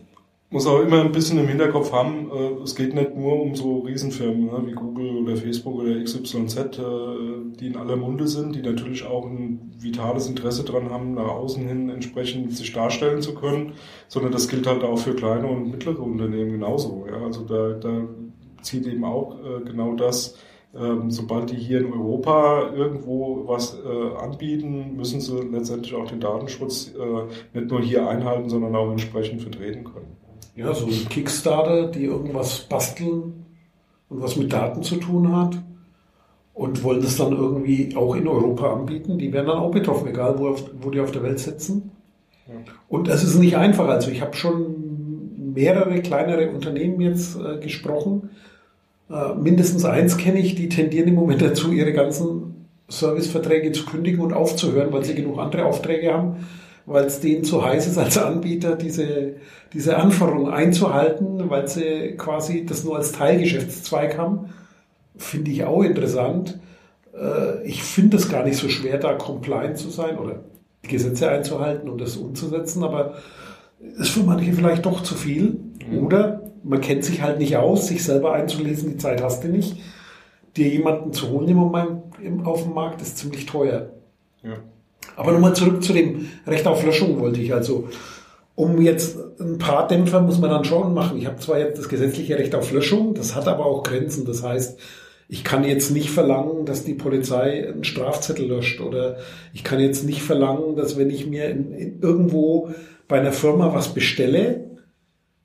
muss 0.50 0.66
auch 0.66 0.80
immer 0.80 1.02
ein 1.02 1.12
bisschen 1.12 1.40
im 1.40 1.48
Hinterkopf 1.48 1.92
haben, 1.92 2.32
äh, 2.32 2.64
es 2.64 2.76
geht 2.76 2.94
nicht 2.94 3.16
nur 3.16 3.42
um 3.42 3.56
so 3.56 3.80
Riesenfirmen 3.80 4.46
ne, 4.46 4.64
wie 4.66 4.72
Google 4.72 5.18
oder 5.18 5.36
Facebook 5.36 5.76
oder 5.76 6.02
XYZ, 6.02 6.58
äh, 6.58 6.82
die 7.60 7.68
in 7.68 7.76
aller 7.76 7.98
Munde 7.98 8.28
sind, 8.28 8.56
die 8.56 8.62
natürlich 8.62 9.06
auch 9.06 9.26
ein 9.26 9.74
vitales 9.78 10.28
Interesse 10.28 10.64
daran 10.64 10.90
haben, 10.90 11.16
nach 11.16 11.28
außen 11.28 11.68
hin 11.68 11.90
entsprechend 11.90 12.56
sich 12.56 12.72
darstellen 12.72 13.22
zu 13.22 13.36
können, 13.36 13.74
sondern 14.08 14.32
das 14.32 14.48
gilt 14.48 14.68
halt 14.68 14.84
auch 14.84 14.98
für 14.98 15.16
kleine 15.16 15.48
und 15.48 15.70
mittlere 15.70 16.00
Unternehmen 16.00 16.52
genauso. 16.52 17.06
Ja? 17.10 17.22
Also 17.26 17.44
da, 17.44 17.74
da 17.74 18.08
zieht 18.62 18.88
eben 18.88 19.04
auch 19.04 19.38
äh, 19.40 19.66
genau 19.66 19.96
das 19.96 20.36
ähm, 20.76 21.10
sobald 21.10 21.50
die 21.50 21.56
hier 21.56 21.80
in 21.80 21.92
Europa 21.92 22.72
irgendwo 22.74 23.48
was 23.48 23.80
äh, 23.80 24.16
anbieten, 24.18 24.96
müssen 24.96 25.22
sie 25.22 25.42
letztendlich 25.42 25.96
auch 25.96 26.08
den 26.08 26.20
Datenschutz 26.20 26.94
äh, 26.94 27.58
nicht 27.58 27.72
nur 27.72 27.82
hier 27.82 28.08
einhalten, 28.08 28.50
sondern 28.50 28.76
auch 28.76 28.92
entsprechend 28.92 29.42
vertreten 29.42 29.86
können. 29.86 30.27
Ja, 30.56 30.74
so 30.74 30.88
ein 30.88 31.10
Kickstarter, 31.10 31.88
die 31.88 32.06
irgendwas 32.06 32.62
basteln 32.62 33.45
und 34.10 34.22
was 34.22 34.36
mit 34.36 34.51
Daten 34.51 34.84
zu 34.84 34.95
tun 34.95 35.36
hat 35.36 35.57
und 36.54 36.84
wollen 36.84 37.01
das 37.01 37.18
dann 37.18 37.34
irgendwie 37.34 37.95
auch 37.95 38.16
in 38.16 38.28
Europa 38.28 38.74
anbieten, 38.74 39.19
die 39.19 39.31
werden 39.31 39.48
dann 39.48 39.60
auch 39.60 39.72
betroffen, 39.72 40.07
egal 40.07 40.39
wo, 40.39 40.56
wo 40.81 40.90
die 40.90 41.00
auf 41.00 41.12
der 41.12 41.23
Welt 41.23 41.40
sitzen. 41.40 41.92
Ja. 42.47 42.56
Und 42.90 43.07
es 43.07 43.23
ist 43.23 43.38
nicht 43.38 43.57
einfach. 43.57 43.88
Also 43.88 44.09
ich 44.09 44.21
habe 44.21 44.35
schon 44.35 45.54
mehrere 45.54 46.02
kleinere 46.02 46.50
Unternehmen 46.50 47.02
jetzt 47.02 47.38
äh, 47.40 47.59
gesprochen, 47.59 48.31
äh, 49.09 49.35
mindestens 49.35 49.85
eins 49.85 50.18
kenne 50.18 50.40
ich, 50.40 50.56
die 50.56 50.69
tendieren 50.69 51.07
im 51.07 51.16
Moment 51.16 51.42
dazu, 51.42 51.71
ihre 51.71 51.94
ganzen 51.94 52.68
Serviceverträge 52.90 53.71
zu 53.71 53.85
kündigen 53.85 54.21
und 54.21 54.33
aufzuhören, 54.33 54.92
weil 54.92 55.04
sie 55.04 55.16
genug 55.16 55.40
andere 55.40 55.66
Aufträge 55.66 56.14
haben, 56.14 56.47
weil 56.88 57.06
es 57.06 57.20
denen 57.20 57.44
zu 57.44 57.64
heiß 57.64 57.86
ist 57.86 57.98
als 57.98 58.18
Anbieter, 58.18 58.76
diese, 58.76 59.36
diese 59.74 59.98
Anforderungen 59.98 60.52
einzuhalten, 60.52 61.50
weil 61.50 61.68
sie 61.68 62.16
quasi 62.18 62.66
das 62.66 62.86
nur 62.86 62.96
als 62.96 63.12
Teilgeschäftszweig 63.12 64.18
haben. 64.18 64.50
Finde 65.18 65.52
ich 65.52 65.66
auch 65.66 65.84
interessant. 65.84 66.60
Äh, 67.14 67.68
ich 67.68 67.84
finde 67.84 68.16
es 68.16 68.30
gar 68.30 68.46
nicht 68.46 68.58
so 68.58 68.70
schwer, 68.70 68.98
da 68.98 69.14
compliant 69.14 69.78
zu 69.78 69.90
sein 69.90 70.18
oder 70.18 70.46
die 70.86 70.88
Gesetze 70.88 71.30
einzuhalten 71.30 71.90
und 71.90 72.00
das 72.00 72.16
umzusetzen, 72.16 72.84
aber 72.84 73.16
ist 73.98 74.12
für 74.12 74.22
manche 74.22 74.54
vielleicht 74.54 74.86
doch 74.86 75.04
zu 75.04 75.16
viel. 75.16 75.60
Mhm. 75.90 76.06
Oder 76.06 76.52
man 76.64 76.80
kennt 76.80 77.04
sich 77.04 77.22
halt 77.22 77.40
nicht 77.40 77.58
aus, 77.58 77.88
sich 77.88 78.02
selber 78.02 78.32
einzulesen, 78.32 78.92
die 78.92 78.98
Zeit 78.98 79.22
hast 79.22 79.44
du 79.44 79.50
nicht. 79.50 79.78
Dir 80.56 80.70
jemanden 80.70 81.12
zu 81.12 81.30
holen 81.30 81.50
im 81.50 81.58
Moment 81.58 82.02
auf 82.46 82.64
dem 82.64 82.74
Markt 82.74 83.02
ist 83.02 83.18
ziemlich 83.18 83.46
teuer. 83.46 83.90
Ja. 84.42 84.54
Aber 85.16 85.31
nochmal 85.31 85.56
zurück 85.56 85.83
zu 85.83 85.94
dem 85.94 86.28
Recht 86.45 86.68
auf 86.68 86.83
Löschung 86.83 87.19
wollte 87.19 87.42
ich 87.42 87.54
also. 87.54 87.87
Um 88.56 88.81
jetzt 88.81 89.18
ein 89.40 89.59
paar 89.59 89.87
Dämpfer 89.87 90.21
muss 90.21 90.40
man 90.40 90.49
dann 90.49 90.66
schon 90.66 90.94
machen. 90.94 91.18
Ich 91.18 91.28
habe 91.28 91.37
zwar 91.37 91.59
jetzt 91.59 91.78
das 91.78 91.90
gesetzliche 91.90 92.37
Recht 92.40 92.56
auf 92.56 92.71
Löschung, 92.71 93.14
das 93.14 93.35
hat 93.35 93.47
aber 93.47 93.66
auch 93.66 93.83
Grenzen. 93.83 94.26
Das 94.26 94.42
heißt, 94.42 94.80
ich 95.30 95.44
kann 95.44 95.64
jetzt 95.64 95.92
nicht 95.92 96.09
verlangen, 96.09 96.66
dass 96.66 96.83
die 96.83 96.94
Polizei 96.94 97.68
einen 97.68 97.83
Strafzettel 97.83 98.47
löscht 98.47 98.81
oder 98.81 99.18
ich 99.54 99.64
kann 99.64 99.80
jetzt 99.80 100.06
nicht 100.06 100.21
verlangen, 100.21 100.76
dass 100.76 100.97
wenn 100.97 101.09
ich 101.09 101.28
mir 101.28 101.49
in, 101.49 101.71
in 101.73 102.02
irgendwo 102.02 102.71
bei 103.07 103.19
einer 103.19 103.33
Firma 103.33 103.73
was 103.73 103.94
bestelle, 103.94 104.68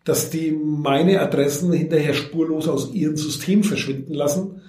dass 0.04 0.30
die 0.30 0.52
meine 0.52 1.20
Adressen 1.20 1.72
hinterher 1.72 2.14
spurlos 2.14 2.68
aus 2.68 2.92
ihrem 2.92 3.16
System 3.16 3.62
verschwinden 3.62 4.14
lassen, 4.14 4.62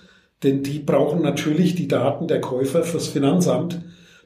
denn 0.44 0.64
die 0.64 0.80
brauchen 0.80 1.22
natürlich 1.22 1.76
die 1.76 1.88
Daten 1.88 2.28
der 2.28 2.42
Käufer 2.42 2.84
fürs 2.84 3.08
Finanzamt. 3.08 3.82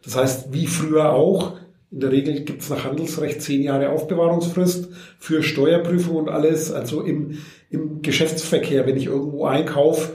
Das 0.07 0.15
heißt, 0.15 0.53
wie 0.53 0.67
früher 0.67 1.11
auch, 1.11 1.57
in 1.91 1.99
der 1.99 2.13
Regel 2.13 2.39
gibt 2.41 2.61
es 2.61 2.69
nach 2.69 2.85
Handelsrecht 2.85 3.41
zehn 3.41 3.61
Jahre 3.61 3.89
Aufbewahrungsfrist 3.89 4.87
für 5.19 5.43
Steuerprüfung 5.43 6.15
und 6.15 6.29
alles. 6.29 6.71
Also 6.71 7.01
im, 7.01 7.39
im 7.69 8.01
Geschäftsverkehr, 8.01 8.87
wenn 8.87 8.95
ich 8.95 9.07
irgendwo 9.07 9.45
einkaufe, 9.45 10.13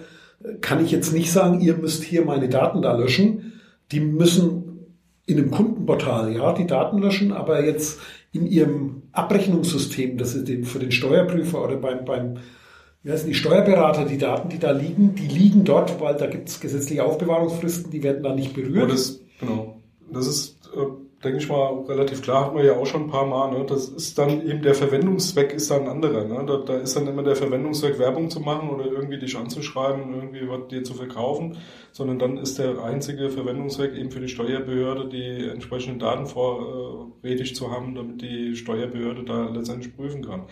kann 0.62 0.82
ich 0.82 0.92
jetzt 0.92 1.12
nicht 1.12 1.30
sagen, 1.30 1.60
ihr 1.60 1.76
müsst 1.76 2.04
hier 2.04 2.24
meine 2.24 2.48
Daten 2.48 2.80
da 2.80 2.96
löschen. 2.96 3.52
Die 3.90 4.00
müssen 4.00 4.86
in 5.26 5.36
einem 5.36 5.50
Kundenportal, 5.50 6.34
ja, 6.34 6.54
die 6.54 6.66
Daten 6.66 6.96
löschen, 6.96 7.32
aber 7.32 7.62
jetzt 7.62 8.00
in 8.32 8.46
ihrem 8.46 9.02
Abrechnungssystem, 9.12 10.16
das 10.16 10.42
den, 10.42 10.64
für 10.64 10.78
den 10.78 10.90
Steuerprüfer 10.90 11.62
oder 11.62 11.76
beim, 11.76 12.06
beim 12.06 12.38
ja, 13.04 13.14
sind 13.14 13.28
die 13.28 13.34
Steuerberater, 13.34 14.06
die 14.06 14.16
Daten, 14.16 14.48
die 14.48 14.58
da 14.58 14.70
liegen, 14.70 15.14
die 15.14 15.26
liegen 15.26 15.64
dort, 15.64 16.00
weil 16.00 16.16
da 16.16 16.28
gibt 16.28 16.48
es 16.48 16.60
gesetzliche 16.60 17.04
Aufbewahrungsfristen, 17.04 17.90
die 17.90 18.02
werden 18.02 18.22
da 18.22 18.34
nicht 18.34 18.54
berührt. 18.54 19.20
Genau. 19.38 19.71
Das 20.12 20.26
ist, 20.26 20.58
äh, 20.74 20.86
denke 21.24 21.38
ich 21.38 21.48
mal, 21.48 21.84
relativ 21.88 22.22
klar, 22.22 22.46
hatten 22.46 22.56
wir 22.56 22.64
ja 22.64 22.76
auch 22.76 22.86
schon 22.86 23.02
ein 23.02 23.10
paar 23.10 23.26
Mal. 23.26 23.52
Ne? 23.52 23.64
Das 23.66 23.88
ist 23.88 24.18
dann 24.18 24.46
eben 24.46 24.62
der 24.62 24.74
Verwendungszweck 24.74 25.52
ist 25.52 25.70
dann 25.70 25.82
ein 25.82 25.88
anderer. 25.88 26.24
Ne? 26.24 26.44
Da, 26.46 26.58
da 26.58 26.78
ist 26.78 26.96
dann 26.96 27.06
immer 27.06 27.22
der 27.22 27.36
Verwendungszweck, 27.36 27.98
Werbung 27.98 28.30
zu 28.30 28.40
machen 28.40 28.70
oder 28.70 28.86
irgendwie 28.86 29.18
dich 29.18 29.36
anzuschreiben, 29.36 30.14
irgendwie 30.14 30.48
was 30.48 30.68
dir 30.68 30.82
zu 30.82 30.94
verkaufen, 30.94 31.58
sondern 31.92 32.18
dann 32.18 32.38
ist 32.38 32.58
der 32.58 32.82
einzige 32.82 33.30
Verwendungszweck 33.30 33.94
eben 33.94 34.10
für 34.10 34.20
die 34.20 34.28
Steuerbehörde, 34.28 35.08
die 35.08 35.48
entsprechenden 35.48 35.98
Daten 35.98 36.26
vorrätig 36.26 37.54
zu 37.54 37.70
haben, 37.70 37.94
damit 37.94 38.22
die 38.22 38.56
Steuerbehörde 38.56 39.24
da 39.24 39.48
letztendlich 39.48 39.94
prüfen 39.96 40.24
kann. 40.24 40.44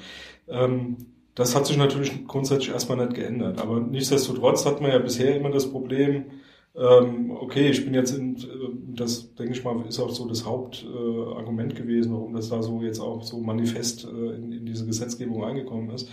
Ähm, 0.48 0.96
das 1.34 1.54
hat 1.54 1.66
sich 1.66 1.76
natürlich 1.76 2.26
grundsätzlich 2.26 2.70
erstmal 2.70 2.98
nicht 2.98 3.14
geändert. 3.14 3.60
Aber 3.60 3.80
nichtsdestotrotz 3.80 4.66
hat 4.66 4.80
man 4.80 4.90
ja 4.90 4.98
bisher 4.98 5.36
immer 5.36 5.50
das 5.50 5.70
Problem, 5.70 6.24
ähm, 6.74 7.30
okay, 7.32 7.70
ich 7.70 7.84
bin 7.84 7.94
jetzt 7.94 8.16
in, 8.16 8.36
äh, 8.36 8.96
das 8.96 9.34
denke 9.34 9.52
ich 9.52 9.64
mal, 9.64 9.84
ist 9.86 9.98
auch 9.98 10.10
so 10.10 10.26
das 10.28 10.44
Hauptargument 10.44 11.74
gewesen, 11.74 12.12
warum 12.12 12.34
das 12.34 12.48
da 12.48 12.62
so 12.62 12.80
jetzt 12.82 13.00
auch 13.00 13.22
so 13.22 13.40
manifest 13.40 14.04
äh, 14.04 14.08
in, 14.08 14.52
in 14.52 14.66
diese 14.66 14.86
Gesetzgebung 14.86 15.44
eingekommen 15.44 15.90
ist 15.90 16.08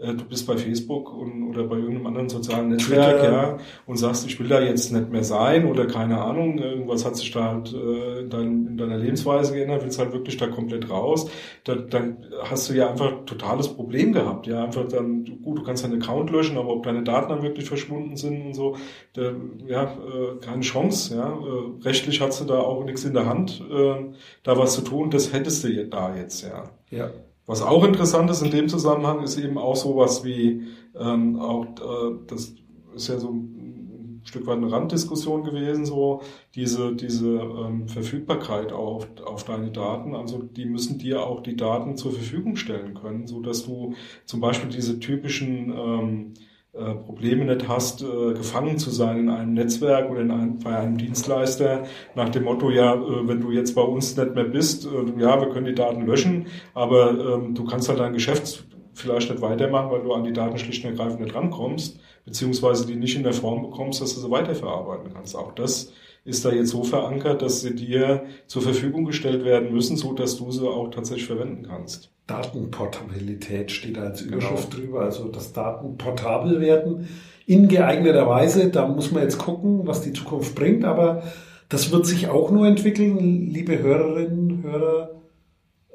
äh, 0.00 0.14
du 0.14 0.24
bist 0.24 0.46
bei 0.46 0.56
Facebook 0.56 1.12
und, 1.12 1.48
oder 1.48 1.64
bei 1.64 1.76
irgendeinem 1.76 2.06
anderen 2.06 2.28
sozialen 2.28 2.68
Netzwerk, 2.68 3.22
ja, 3.22 3.58
und 3.86 3.96
sagst, 3.96 4.26
ich 4.26 4.38
will 4.40 4.48
da 4.48 4.60
jetzt 4.60 4.92
nicht 4.92 5.10
mehr 5.10 5.24
sein 5.24 5.66
oder 5.66 5.86
keine 5.86 6.20
Ahnung, 6.20 6.58
irgendwas 6.58 7.04
hat 7.04 7.16
sich 7.16 7.30
da 7.30 7.52
halt 7.52 7.72
äh, 7.72 8.20
in, 8.20 8.30
dein, 8.30 8.66
in 8.66 8.76
deiner 8.76 8.96
Lebensweise 8.96 9.52
geändert, 9.52 9.82
willst 9.84 9.98
halt 9.98 10.12
wirklich 10.12 10.36
da 10.36 10.46
komplett 10.46 10.90
raus, 10.90 11.30
da, 11.64 11.74
dann 11.74 12.26
hast 12.44 12.70
du 12.70 12.74
ja 12.74 12.90
einfach 12.90 13.24
totales 13.26 13.68
Problem 13.68 14.12
gehabt, 14.12 14.46
ja, 14.46 14.64
einfach 14.64 14.88
dann, 14.88 15.24
gut, 15.42 15.58
du 15.58 15.62
kannst 15.62 15.84
deinen 15.84 16.00
Account 16.02 16.30
löschen, 16.30 16.56
aber 16.56 16.70
ob 16.70 16.82
deine 16.84 17.02
Daten 17.02 17.28
dann 17.28 17.42
wirklich 17.42 17.66
verschwunden 17.66 18.16
sind 18.16 18.46
und 18.46 18.54
so, 18.54 18.76
da, 19.12 19.32
ja, 19.66 19.84
äh, 19.84 20.38
keine 20.40 20.62
Chance, 20.62 21.14
ja, 21.14 21.28
äh, 21.28 21.84
rechtlich 21.84 22.20
hast 22.20 22.40
du 22.40 22.44
da 22.44 22.58
auch 22.58 22.84
nichts 22.84 23.04
in 23.04 23.14
der 23.14 23.26
Hand, 23.26 23.62
äh, 23.70 24.14
da 24.42 24.56
was 24.56 24.74
zu 24.74 24.82
tun, 24.82 25.10
das 25.10 25.32
hättest 25.32 25.64
du 25.64 25.86
da 25.86 26.16
jetzt, 26.16 26.42
ja. 26.42 26.64
Ja. 26.90 27.10
Was 27.50 27.62
auch 27.62 27.82
interessant 27.82 28.30
ist 28.30 28.42
in 28.42 28.52
dem 28.52 28.68
Zusammenhang, 28.68 29.24
ist 29.24 29.36
eben 29.36 29.58
auch 29.58 29.74
sowas 29.74 30.24
wie, 30.24 30.68
ähm, 30.96 31.40
auch 31.40 31.64
äh, 31.64 32.14
das 32.28 32.54
ist 32.94 33.08
ja 33.08 33.18
so 33.18 33.30
ein 33.30 34.20
Stück 34.22 34.46
weit 34.46 34.58
eine 34.58 34.70
Randdiskussion 34.70 35.42
gewesen, 35.42 35.84
so 35.84 36.22
diese, 36.54 36.94
diese 36.94 37.28
ähm, 37.28 37.88
Verfügbarkeit 37.88 38.70
auf, 38.70 39.08
auf 39.24 39.42
deine 39.42 39.72
Daten. 39.72 40.14
Also 40.14 40.38
die 40.38 40.64
müssen 40.64 41.00
dir 41.00 41.26
auch 41.26 41.40
die 41.40 41.56
Daten 41.56 41.96
zur 41.96 42.12
Verfügung 42.12 42.54
stellen 42.54 42.94
können, 42.94 43.26
so 43.26 43.40
dass 43.40 43.66
du 43.66 43.94
zum 44.26 44.38
Beispiel 44.38 44.70
diese 44.70 45.00
typischen 45.00 45.74
ähm, 45.76 46.34
äh, 46.72 46.94
Probleme 46.94 47.44
nicht 47.44 47.68
hast, 47.68 48.02
äh, 48.02 48.34
gefangen 48.34 48.78
zu 48.78 48.90
sein 48.90 49.18
in 49.18 49.28
einem 49.28 49.54
Netzwerk 49.54 50.08
oder 50.08 50.20
in 50.20 50.30
einem, 50.30 50.58
bei 50.60 50.76
einem 50.76 50.98
Dienstleister 50.98 51.84
nach 52.14 52.28
dem 52.28 52.44
Motto, 52.44 52.70
ja, 52.70 52.94
äh, 52.94 53.28
wenn 53.28 53.40
du 53.40 53.50
jetzt 53.50 53.74
bei 53.74 53.82
uns 53.82 54.16
nicht 54.16 54.34
mehr 54.36 54.44
bist, 54.44 54.86
äh, 54.86 55.20
ja, 55.20 55.40
wir 55.40 55.48
können 55.48 55.66
die 55.66 55.74
Daten 55.74 56.06
löschen, 56.06 56.46
aber 56.74 57.10
ähm, 57.10 57.54
du 57.54 57.64
kannst 57.64 57.88
halt 57.88 57.98
dein 57.98 58.12
Geschäft 58.12 58.64
vielleicht 58.94 59.30
nicht 59.30 59.42
weitermachen, 59.42 59.90
weil 59.90 60.02
du 60.02 60.12
an 60.12 60.24
die 60.24 60.32
Daten 60.32 60.58
schlicht 60.58 60.84
und 60.84 60.90
ergreifend 60.90 61.22
nicht 61.22 61.34
rankommst, 61.34 61.98
beziehungsweise 62.24 62.86
die 62.86 62.96
nicht 62.96 63.16
in 63.16 63.24
der 63.24 63.32
Form 63.32 63.62
bekommst, 63.62 64.00
dass 64.00 64.14
du 64.14 64.20
sie 64.20 64.30
weiterverarbeiten 64.30 65.12
kannst. 65.12 65.36
Auch 65.36 65.52
das 65.52 65.92
ist 66.24 66.44
da 66.44 66.52
jetzt 66.52 66.70
so 66.70 66.84
verankert, 66.84 67.42
dass 67.42 67.62
sie 67.62 67.74
dir 67.74 68.24
zur 68.46 68.62
Verfügung 68.62 69.04
gestellt 69.04 69.44
werden 69.44 69.72
müssen, 69.72 69.96
so 69.96 70.12
dass 70.12 70.36
du 70.36 70.50
sie 70.50 70.68
auch 70.68 70.90
tatsächlich 70.90 71.26
verwenden 71.26 71.66
kannst. 71.66 72.10
Datenportabilität 72.26 73.72
steht 73.72 73.96
da 73.96 74.02
als 74.02 74.20
Überschrift 74.20 74.70
genau. 74.70 74.82
drüber, 74.82 75.00
also 75.00 75.28
dass 75.28 75.52
Daten 75.52 75.96
portabel 75.96 76.60
werden 76.60 77.08
in 77.46 77.66
geeigneter 77.68 78.28
Weise. 78.28 78.68
Da 78.68 78.86
muss 78.86 79.10
man 79.10 79.22
jetzt 79.22 79.38
gucken, 79.38 79.86
was 79.86 80.02
die 80.02 80.12
Zukunft 80.12 80.54
bringt, 80.54 80.84
aber 80.84 81.22
das 81.68 81.90
wird 81.90 82.06
sich 82.06 82.28
auch 82.28 82.50
nur 82.50 82.66
entwickeln, 82.66 83.48
liebe 83.48 83.78
Hörerinnen, 83.78 84.62
Hörer. 84.62 85.10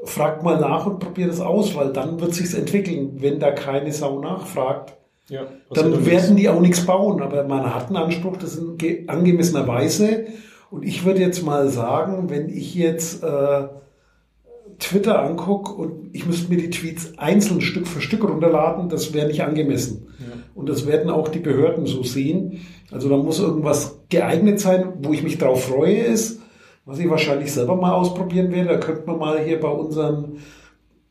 Fragt 0.03 0.43
mal 0.43 0.59
nach 0.59 0.85
und 0.85 0.99
probiert 0.99 1.31
es 1.31 1.39
aus, 1.39 1.75
weil 1.75 1.91
dann 1.91 2.19
wird 2.19 2.33
sich's 2.33 2.53
entwickeln. 2.53 3.21
Wenn 3.21 3.39
da 3.39 3.51
keine 3.51 3.91
Sau 3.91 4.19
nachfragt, 4.19 4.97
ja, 5.27 5.47
dann 5.71 6.05
werden 6.05 6.35
die 6.35 6.49
auch 6.49 6.61
nichts 6.61 6.85
bauen. 6.85 7.21
Aber 7.21 7.43
man 7.43 7.73
hat 7.73 7.87
einen 7.87 7.97
Anspruch, 7.97 8.37
das 8.37 8.57
in 8.57 9.09
angemessener 9.09 9.67
Weise. 9.67 10.25
Und 10.69 10.83
ich 10.83 11.05
würde 11.05 11.21
jetzt 11.21 11.43
mal 11.43 11.69
sagen, 11.69 12.29
wenn 12.29 12.49
ich 12.49 12.75
jetzt 12.75 13.23
äh, 13.23 13.67
Twitter 14.79 15.21
angucke 15.21 15.73
und 15.73 16.09
ich 16.13 16.25
müsste 16.25 16.49
mir 16.49 16.57
die 16.57 16.69
Tweets 16.69 17.17
einzeln 17.17 17.61
Stück 17.61 17.87
für 17.87 18.01
Stück 18.01 18.23
runterladen, 18.23 18.89
das 18.89 19.13
wäre 19.13 19.27
nicht 19.27 19.43
angemessen. 19.43 20.07
Ja. 20.19 20.25
Und 20.53 20.69
das 20.69 20.87
werden 20.87 21.09
auch 21.09 21.27
die 21.27 21.39
Behörden 21.39 21.85
so 21.85 22.03
sehen. 22.03 22.61
Also 22.91 23.09
da 23.09 23.17
muss 23.17 23.39
irgendwas 23.39 23.99
geeignet 24.09 24.59
sein, 24.59 24.93
wo 25.01 25.13
ich 25.13 25.23
mich 25.23 25.37
drauf 25.37 25.65
freue, 25.65 25.97
ist, 25.97 26.41
was 26.85 26.99
ich 26.99 27.09
wahrscheinlich 27.09 27.51
selber 27.51 27.75
mal 27.75 27.93
ausprobieren 27.93 28.51
werde. 28.51 28.69
Da 28.69 28.77
könnte 28.77 29.05
man 29.07 29.17
mal 29.17 29.39
hier 29.39 29.59
bei 29.59 29.69
unseren, 29.69 30.37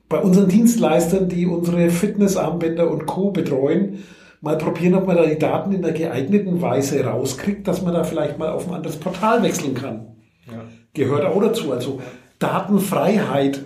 bei 0.09 0.21
unseren 0.21 0.49
Dienstleistern, 0.49 1.29
die 1.29 1.47
unsere 1.47 1.91
Fitnessarmbänder 1.91 2.91
und 2.91 3.07
Co. 3.07 3.31
betreuen, 3.31 4.05
mal 4.41 4.59
probieren, 4.59 4.95
ob 4.95 5.07
man 5.07 5.17
da 5.17 5.25
die 5.25 5.39
Daten 5.39 5.73
in 5.73 5.83
der 5.83 5.93
geeigneten 5.93 6.61
Weise 6.61 7.05
rauskriegt, 7.05 7.67
dass 7.67 7.83
man 7.83 7.95
da 7.95 8.05
vielleicht 8.05 8.39
mal 8.39 8.51
auf 8.51 8.69
ein 8.69 8.75
anderes 8.75 8.97
Portal 8.97 9.43
wechseln 9.43 9.75
kann. 9.75 10.17
Ja. 10.47 10.65
Gehört 10.93 11.25
auch 11.25 11.41
dazu. 11.41 11.73
Also 11.73 12.01
Datenfreiheit 12.39 13.65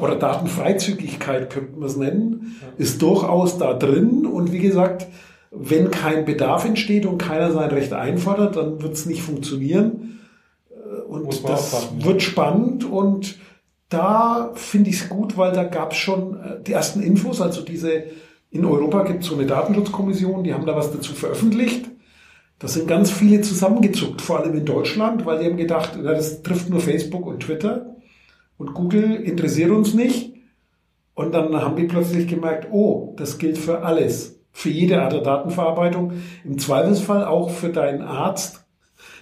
oder 0.00 0.16
Datenfreizügigkeit 0.16 1.50
könnte 1.50 1.78
man 1.78 1.88
es 1.88 1.96
nennen, 1.96 2.56
ist 2.76 3.00
durchaus 3.02 3.58
da 3.58 3.72
drin. 3.72 4.26
Und 4.26 4.52
wie 4.52 4.60
gesagt, 4.60 5.06
wenn 5.50 5.90
kein 5.90 6.24
Bedarf 6.24 6.64
entsteht 6.64 7.06
und 7.06 7.18
keiner 7.18 7.50
sein 7.50 7.70
Recht 7.70 7.92
einfordert, 7.92 8.56
dann 8.56 8.82
wird 8.82 8.92
es 8.92 9.06
nicht 9.06 9.22
funktionieren. 9.22 10.20
Äh, 10.70 11.02
und 11.02 11.48
das 11.48 11.88
wird 11.98 12.22
spannend 12.22 12.84
und 12.84 13.36
da 13.88 14.52
finde 14.54 14.90
ich 14.90 15.02
es 15.02 15.08
gut, 15.08 15.36
weil 15.36 15.52
da 15.52 15.64
gab 15.64 15.92
es 15.92 15.98
schon 15.98 16.40
äh, 16.40 16.62
die 16.62 16.72
ersten 16.72 17.00
Infos, 17.00 17.40
also 17.40 17.62
diese 17.62 18.04
in 18.50 18.64
Europa 18.64 19.02
gibt 19.02 19.22
es 19.22 19.28
so 19.28 19.34
eine 19.34 19.46
Datenschutzkommission, 19.46 20.44
die 20.44 20.54
haben 20.54 20.66
da 20.66 20.74
was 20.74 20.92
dazu 20.92 21.12
veröffentlicht. 21.12 21.86
Da 22.58 22.68
sind 22.68 22.88
ganz 22.88 23.10
viele 23.10 23.42
zusammengezuckt, 23.42 24.22
vor 24.22 24.40
allem 24.40 24.56
in 24.56 24.64
Deutschland, 24.64 25.26
weil 25.26 25.40
die 25.40 25.46
haben 25.46 25.58
gedacht, 25.58 25.98
na, 26.00 26.14
das 26.14 26.42
trifft 26.42 26.70
nur 26.70 26.80
Facebook 26.80 27.26
und 27.26 27.40
Twitter 27.40 27.96
und 28.56 28.72
Google 28.72 29.16
interessiert 29.16 29.70
uns 29.70 29.94
nicht. 29.94 30.34
Und 31.14 31.34
dann 31.34 31.54
haben 31.54 31.76
die 31.76 31.84
plötzlich 31.84 32.28
gemerkt, 32.28 32.68
oh, 32.70 33.14
das 33.16 33.38
gilt 33.38 33.58
für 33.58 33.82
alles, 33.82 34.40
für 34.52 34.70
jede 34.70 35.02
Art 35.02 35.12
der 35.12 35.22
Datenverarbeitung, 35.22 36.12
im 36.44 36.58
Zweifelsfall 36.58 37.24
auch 37.24 37.50
für 37.50 37.70
deinen 37.70 38.02
Arzt, 38.02 38.65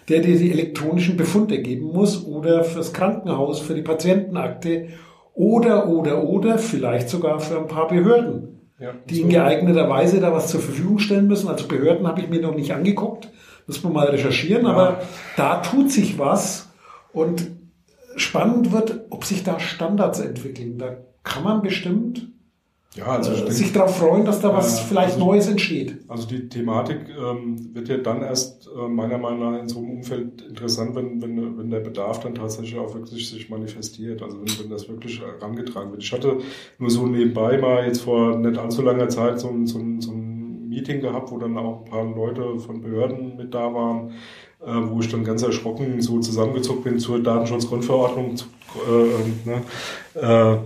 der 0.09 0.21
dir 0.21 0.39
die 0.39 0.51
elektronischen 0.51 1.17
Befunde 1.17 1.61
geben 1.61 1.87
muss 1.87 2.27
oder 2.27 2.65
fürs 2.65 2.93
Krankenhaus, 2.93 3.61
für 3.61 3.75
die 3.75 3.83
Patientenakte 3.83 4.89
oder, 5.33 5.89
oder, 5.89 6.25
oder 6.25 6.59
vielleicht 6.59 7.09
sogar 7.09 7.41
für 7.41 7.59
ein 7.59 7.69
paar 7.69 7.89
Behörden 7.89 8.55
ja, 8.79 8.93
die 9.09 9.21
in 9.21 9.29
geeigneter 9.29 9.89
Weise 9.89 10.21
da 10.21 10.33
was 10.33 10.49
zur 10.49 10.61
Verfügung 10.61 10.99
stellen 10.99 11.29
müssen. 11.29 11.49
Also 11.49 11.69
Behörden 11.69 12.07
habe 12.07 12.21
ich 12.21 12.29
mir 12.29 12.41
noch 12.41 12.55
nicht 12.55 12.73
angeguckt, 12.73 13.31
muss 13.67 13.83
man 13.83 13.93
mal 13.93 14.09
recherchieren, 14.09 14.65
ja. 14.65 14.73
aber 14.73 15.03
da 15.37 15.61
tut 15.63 15.91
sich 15.91 16.19
was 16.19 16.71
und 17.13 17.51
spannend 18.17 18.73
wird, 18.73 19.07
ob 19.11 19.25
sich 19.25 19.43
da 19.45 19.59
Standards 19.59 20.21
entwickeln. 20.21 20.79
Da 20.79 20.97
kann 21.23 21.45
man 21.45 21.63
bestimmt 21.63 22.29
ja, 22.95 23.07
also 23.07 23.33
äh, 23.33 23.51
sich 23.51 23.73
darauf 23.73 23.99
freuen, 23.99 24.25
dass 24.25 24.41
da 24.41 24.55
was 24.55 24.79
vielleicht 24.79 25.15
also, 25.15 25.27
Neues 25.27 25.49
entsteht. 25.49 25.97
Also 26.07 26.29
die 26.29 26.49
Thematik 26.49 27.01
ähm, 27.09 27.75
wird 27.75 27.89
ja 27.89 27.97
dann 27.97 28.23
erst 28.23 28.69
äh, 28.69 28.89
meiner 28.89 29.19
Meinung 29.19 29.53
nach 29.53 29.61
in 29.61 29.69
so 29.69 29.81
einem 29.81 29.91
Umfeld 29.91 30.43
interessant, 30.43 30.95
wenn, 30.95 31.21
wenn, 31.21 31.59
wenn 31.59 31.71
der 31.71 31.81
Bedarf 31.81 32.21
dann 32.21 32.37
tatsächlich 32.37 32.79
auch 32.79 32.95
wirklich 32.95 33.29
sich 33.29 33.51
manifestiert. 33.51 34.23
Also 34.23 34.39
wenn, 34.39 34.59
wenn 34.61 34.71
das 34.71 34.89
wirklich 34.89 35.21
herangetragen 35.21 35.91
wird. 35.91 36.05
Ich 36.05 36.13
hatte 36.13 36.39
nur 36.79 36.91
so 36.91 37.07
nebenbei 37.07 37.59
mal 37.59 37.85
jetzt 37.85 38.03
vor 38.03 38.37
nicht 38.37 38.59
allzu 38.59 38.83
langer 38.83 39.09
Zeit 39.09 39.41
so 39.41 39.49
ein, 39.49 39.67
so 39.67 39.79
ein, 39.81 40.01
so 40.01 40.13
ein 40.13 40.69
Meeting 40.69 41.01
gehabt, 41.01 41.33
wo 41.33 41.39
dann 41.39 41.59
auch 41.59 41.85
ein 41.85 41.91
paar 41.91 42.05
Leute 42.05 42.61
von 42.61 42.81
Behörden 42.81 43.37
mit 43.37 43.55
da 43.55 43.75
waren, 43.75 44.13
äh, 44.65 44.73
wo 44.73 45.01
ich 45.01 45.09
dann 45.09 45.25
ganz 45.25 45.43
erschrocken 45.43 46.01
so 46.01 46.21
zusammengezogen 46.21 46.85
bin 46.85 46.99
zur 47.01 47.21
Datenschutzgrundverordnung. 47.21 48.37
Äh, 48.89 49.49
ne, 49.49 49.63
äh, 50.15 50.59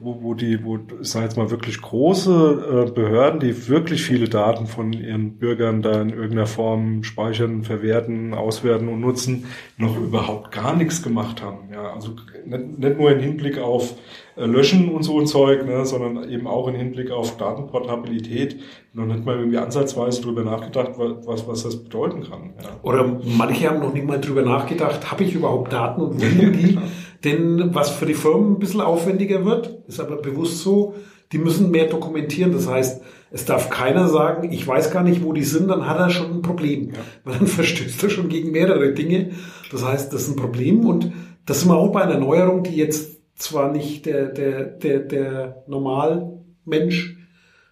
wo, 0.00 0.22
wo 0.22 0.34
die, 0.34 0.64
wo, 0.64 0.78
ich 1.00 1.08
sage 1.08 1.26
jetzt 1.26 1.36
mal, 1.36 1.50
wirklich 1.50 1.80
große 1.80 2.86
äh, 2.88 2.90
Behörden, 2.90 3.40
die 3.40 3.68
wirklich 3.68 4.02
viele 4.02 4.28
Daten 4.28 4.66
von 4.66 4.92
ihren 4.92 5.38
Bürgern 5.38 5.82
da 5.82 6.00
in 6.00 6.10
irgendeiner 6.10 6.46
Form 6.46 7.02
speichern, 7.04 7.62
verwerten, 7.62 8.34
auswerten 8.34 8.88
und 8.88 9.00
nutzen, 9.00 9.46
noch 9.76 9.96
überhaupt 9.96 10.52
gar 10.52 10.74
nichts 10.74 11.02
gemacht 11.02 11.42
haben. 11.42 11.70
Ja, 11.72 11.92
also 11.92 12.14
nicht, 12.46 12.78
nicht 12.78 12.98
nur 12.98 13.10
im 13.10 13.20
Hinblick 13.20 13.58
auf 13.58 13.94
äh, 14.36 14.46
Löschen 14.46 14.88
und 14.88 15.02
so 15.02 15.20
ein 15.20 15.26
Zeug, 15.26 15.66
ne, 15.66 15.84
sondern 15.84 16.28
eben 16.30 16.46
auch 16.46 16.68
im 16.68 16.74
Hinblick 16.74 17.10
auf 17.10 17.36
Datenportabilität 17.36 18.60
noch 18.94 19.06
nicht 19.06 19.24
mal 19.24 19.36
irgendwie 19.38 19.58
ansatzweise 19.58 20.22
drüber 20.22 20.42
nachgedacht, 20.42 20.92
was, 20.96 21.46
was 21.46 21.62
das 21.62 21.82
bedeuten 21.82 22.22
kann. 22.22 22.54
Ja. 22.62 22.70
Oder 22.82 23.20
manche 23.24 23.68
haben 23.68 23.80
noch 23.80 23.92
nicht 23.92 24.06
mal 24.06 24.20
drüber 24.20 24.42
nachgedacht, 24.42 25.10
habe 25.10 25.24
ich 25.24 25.34
überhaupt 25.34 25.72
Daten 25.72 26.00
und 26.00 26.20
wohin 26.20 26.52
die? 26.52 26.78
Denn 27.24 27.74
was 27.74 27.90
für 27.90 28.06
die 28.06 28.14
Firmen 28.14 28.52
ein 28.52 28.58
bisschen 28.58 28.80
aufwendiger 28.80 29.44
wird, 29.44 29.84
ist 29.86 30.00
aber 30.00 30.16
bewusst 30.16 30.58
so, 30.58 30.94
die 31.30 31.38
müssen 31.38 31.70
mehr 31.70 31.86
dokumentieren. 31.86 32.52
Das 32.52 32.68
heißt, 32.68 33.02
es 33.30 33.44
darf 33.44 33.70
keiner 33.70 34.08
sagen, 34.08 34.52
ich 34.52 34.66
weiß 34.66 34.90
gar 34.90 35.02
nicht, 35.02 35.24
wo 35.24 35.32
die 35.32 35.44
sind, 35.44 35.68
dann 35.68 35.88
hat 35.88 35.98
er 35.98 36.10
schon 36.10 36.30
ein 36.30 36.42
Problem. 36.42 36.90
Ja. 36.90 37.00
Weil 37.24 37.38
dann 37.38 37.46
verstößt 37.46 38.02
er 38.02 38.10
schon 38.10 38.28
gegen 38.28 38.50
mehrere 38.50 38.92
Dinge. 38.92 39.30
Das 39.70 39.84
heißt, 39.84 40.12
das 40.12 40.22
ist 40.22 40.28
ein 40.30 40.36
Problem 40.36 40.84
und 40.84 41.12
das 41.46 41.60
sind 41.60 41.70
wir 41.70 41.76
auch 41.76 41.92
bei 41.92 42.02
einer 42.02 42.18
Neuerung, 42.18 42.62
die 42.62 42.76
jetzt 42.76 43.20
zwar 43.36 43.72
nicht 43.72 44.06
der, 44.06 44.26
der, 44.26 44.64
der, 44.64 45.00
der 45.00 45.64
Normalmensch 45.66 47.16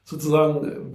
sozusagen 0.04 0.92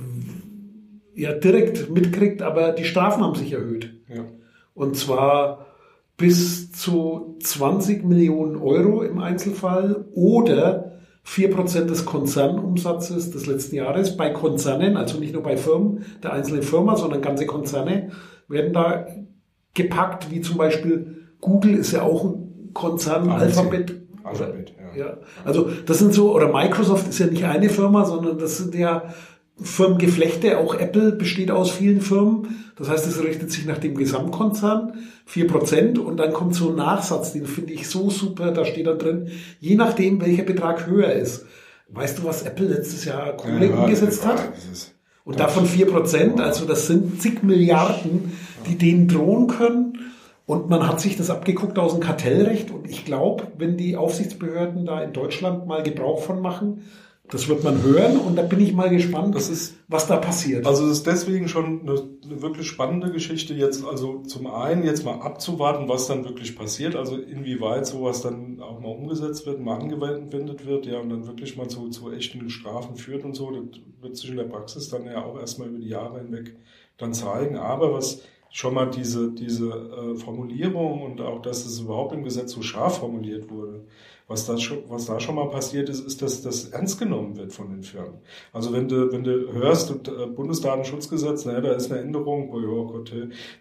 ja 1.14 1.32
direkt 1.34 1.90
mitkriegt, 1.90 2.42
aber 2.42 2.72
die 2.72 2.84
Strafen 2.84 3.24
haben 3.24 3.36
sich 3.36 3.54
erhöht. 3.54 3.94
Ja. 4.14 4.26
Und 4.74 4.98
zwar 4.98 5.68
bis 6.18 6.72
zu 6.72 7.38
20 7.42 8.06
Millionen 8.06 8.56
Euro 8.56 9.04
im 9.04 9.20
Einzelfall 9.20 10.06
oder 10.14 11.00
4% 11.28 11.86
des 11.86 12.06
Konzernumsatzes 12.06 13.32
des 13.32 13.48
letzten 13.48 13.76
Jahres 13.76 14.16
bei 14.16 14.30
Konzernen, 14.30 14.96
also 14.96 15.20
nicht 15.20 15.34
nur 15.34 15.44
bei 15.44 15.58
Firmen 15.58 16.06
der 16.22 16.34
einzelnen 16.34 16.62
Firma, 16.62 16.96
sondern 16.96 17.22
ganze 17.22 17.46
Konzerne 17.46 18.12
werden 18.48 18.74
da 18.74 19.08
gepackt, 19.74 20.32
wie 20.32 20.42
zum 20.42 20.58
Beispiel 20.58 21.28
Google 21.42 21.76
ist 21.76 21.92
ja 21.92 22.04
auch 22.04 22.24
ein 22.24 22.70
Konzern, 22.74 23.30
Alphabet. 23.30 24.02
Alphabet, 24.24 24.74
ja. 24.96 25.06
ja. 25.06 25.18
Also 25.44 25.70
das 25.86 26.00
sind 26.00 26.14
so, 26.14 26.34
oder 26.34 26.52
Microsoft 26.52 27.08
ist 27.08 27.20
ja 27.20 27.28
nicht 27.28 27.44
eine 27.44 27.70
Firma, 27.70 28.06
sondern 28.06 28.38
das 28.38 28.58
sind 28.58 28.76
ja 28.76 29.14
Firmengeflechte, 29.62 30.58
auch 30.58 30.76
Apple 30.76 31.14
besteht 31.14 31.50
aus 31.50 31.72
vielen 31.72 32.02
Firmen. 32.02 32.66
Das 32.78 32.90
heißt, 32.90 33.08
es 33.08 33.24
richtet 33.24 33.52
sich 33.52 33.66
nach 33.66 33.78
dem 33.78 33.96
Gesamtkonzern, 33.96 34.94
vier 35.26 35.48
Prozent 35.48 35.98
und 35.98 36.18
dann 36.18 36.34
kommt 36.34 36.56
so 36.56 36.70
ein 36.70 36.76
Nachsatz, 36.76 37.32
den 37.32 37.46
finde 37.46 37.74
ich 37.74 37.88
so 37.88 38.10
super, 38.10 38.52
da 38.52 38.66
steht 38.66 38.88
dann 38.88 39.00
drin, 39.00 39.30
je 39.62 39.76
nachdem, 39.76 40.20
welcher 40.20 40.44
Betrag 40.44 40.88
höher 40.88 41.14
ist. 41.14 41.46
Weißt 41.88 42.20
du, 42.20 42.24
was 42.26 42.44
Apple 42.44 42.68
letztes 42.68 43.06
Jahr 43.06 43.38
Kohle 43.38 43.70
ja, 43.70 43.76
umgesetzt 43.76 44.26
hat? 44.26 44.52
Und 45.24 45.40
davon 45.40 45.66
vier 45.66 45.88
Prozent, 45.88 46.42
also 46.42 46.66
das 46.66 46.88
sind 46.88 47.22
zig 47.22 47.42
Milliarden, 47.42 48.34
die 48.68 48.78
denen 48.78 49.08
drohen 49.08 49.48
können. 49.48 50.00
Und 50.46 50.70
man 50.70 50.88
hat 50.88 51.00
sich 51.00 51.18
das 51.18 51.32
abgeguckt 51.32 51.80
aus 51.80 51.94
dem 51.94 52.02
Kartellrecht. 52.02 52.70
Und 52.70 52.88
ich 52.88 53.06
glaube, 53.06 53.48
wenn 53.58 53.78
die 53.78 53.98
Aufsichtsbehörden 53.98 54.86
da 54.86 55.02
in 55.02 55.14
Deutschland 55.14 55.66
mal 55.66 55.82
Gebrauch 55.82 56.22
von 56.22 56.42
machen, 56.42 56.84
das 57.30 57.48
wird 57.48 57.64
man 57.64 57.82
hören 57.82 58.18
und 58.18 58.36
da 58.36 58.44
bin 58.44 58.60
ich 58.60 58.74
mal 58.74 58.90
gespannt, 58.90 59.34
das 59.34 59.50
ist, 59.50 59.78
was 59.88 60.08
da 60.08 60.18
passiert. 60.18 60.68
Also 60.68 60.86
es 60.86 61.00
ist 61.00 61.08
deswegen 61.08 61.48
schon 61.48 61.82
eine, 61.82 62.00
eine, 62.24 62.42
wirklich 62.42 62.68
spannende 62.68 63.12
Geschichte, 63.12 63.54
jetzt 63.56 63.84
also 63.84 64.22
zum 64.22 64.48
einen 64.48 64.84
jetzt 64.84 65.04
mal 65.06 65.22
abzuwarten, 65.22 65.90
was 65.90 66.08
dann 66.08 66.24
wirklich 66.26 66.56
passiert, 66.56 66.96
also 66.96 67.18
inwieweit 67.18 67.88
sowas 67.88 68.22
dann 68.22 68.62
auch 68.62 68.80
mal 68.80 68.90
umgesetzt 68.90 69.46
wird, 69.48 69.60
mal 69.60 69.80
angewendet 69.80 70.66
wird, 70.68 70.86
ja, 70.86 71.00
und 71.00 71.10
dann 71.10 71.26
wirklich 71.26 71.58
mal 71.58 71.68
zu, 71.68 71.90
zu 71.90 72.12
echten 72.12 72.50
Strafen 72.50 72.96
führt 72.96 73.26
und 73.26 73.36
so. 73.36 73.50
Das 73.50 73.82
wird 74.02 74.18
sich 74.18 74.30
in 74.30 74.38
der 74.38 74.44
Praxis 74.44 74.90
dann 74.90 75.06
ja 75.06 75.26
auch 75.26 75.40
erstmal 75.40 75.70
über 75.70 75.80
die 75.80 75.90
Jahre 75.90 76.20
hinweg 76.20 76.56
dann 76.98 77.14
zeigen. 77.14 77.58
Aber 77.58 77.92
was 77.92 78.22
schon 78.56 78.74
mal 78.74 78.90
diese, 78.90 79.32
diese 79.34 79.68
äh, 79.68 80.16
Formulierung 80.16 81.02
und 81.02 81.20
auch, 81.20 81.42
dass 81.42 81.66
es 81.66 81.82
überhaupt 81.82 82.14
im 82.14 82.24
Gesetz 82.24 82.54
so 82.54 82.62
scharf 82.62 83.00
formuliert 83.00 83.50
wurde, 83.50 83.84
was 84.30 84.46
da 84.46 84.58
schon, 84.58 84.78
was 84.88 85.08
da 85.08 85.20
schon 85.20 85.36
mal 85.36 85.50
passiert 85.50 85.90
ist, 85.90 86.08
ist, 86.08 86.22
dass 86.22 86.42
das 86.42 86.70
ernst 86.70 86.98
genommen 86.98 87.36
wird 87.36 87.52
von 87.52 87.70
den 87.70 87.84
Firmen. 87.84 88.22
Also 88.54 88.72
wenn 88.72 88.88
du, 88.88 89.12
wenn 89.12 89.26
du 89.26 89.52
hörst, 89.52 89.92
äh, 89.92 90.26
Bundesdatenschutzgesetz, 90.28 91.44
naja, 91.44 91.60
da 91.60 91.74
ist 91.74 91.92
eine 91.92 92.00
Änderung, 92.00 92.50
oh, 92.50 92.62
oh 92.66 92.86
Gott, 92.86 93.12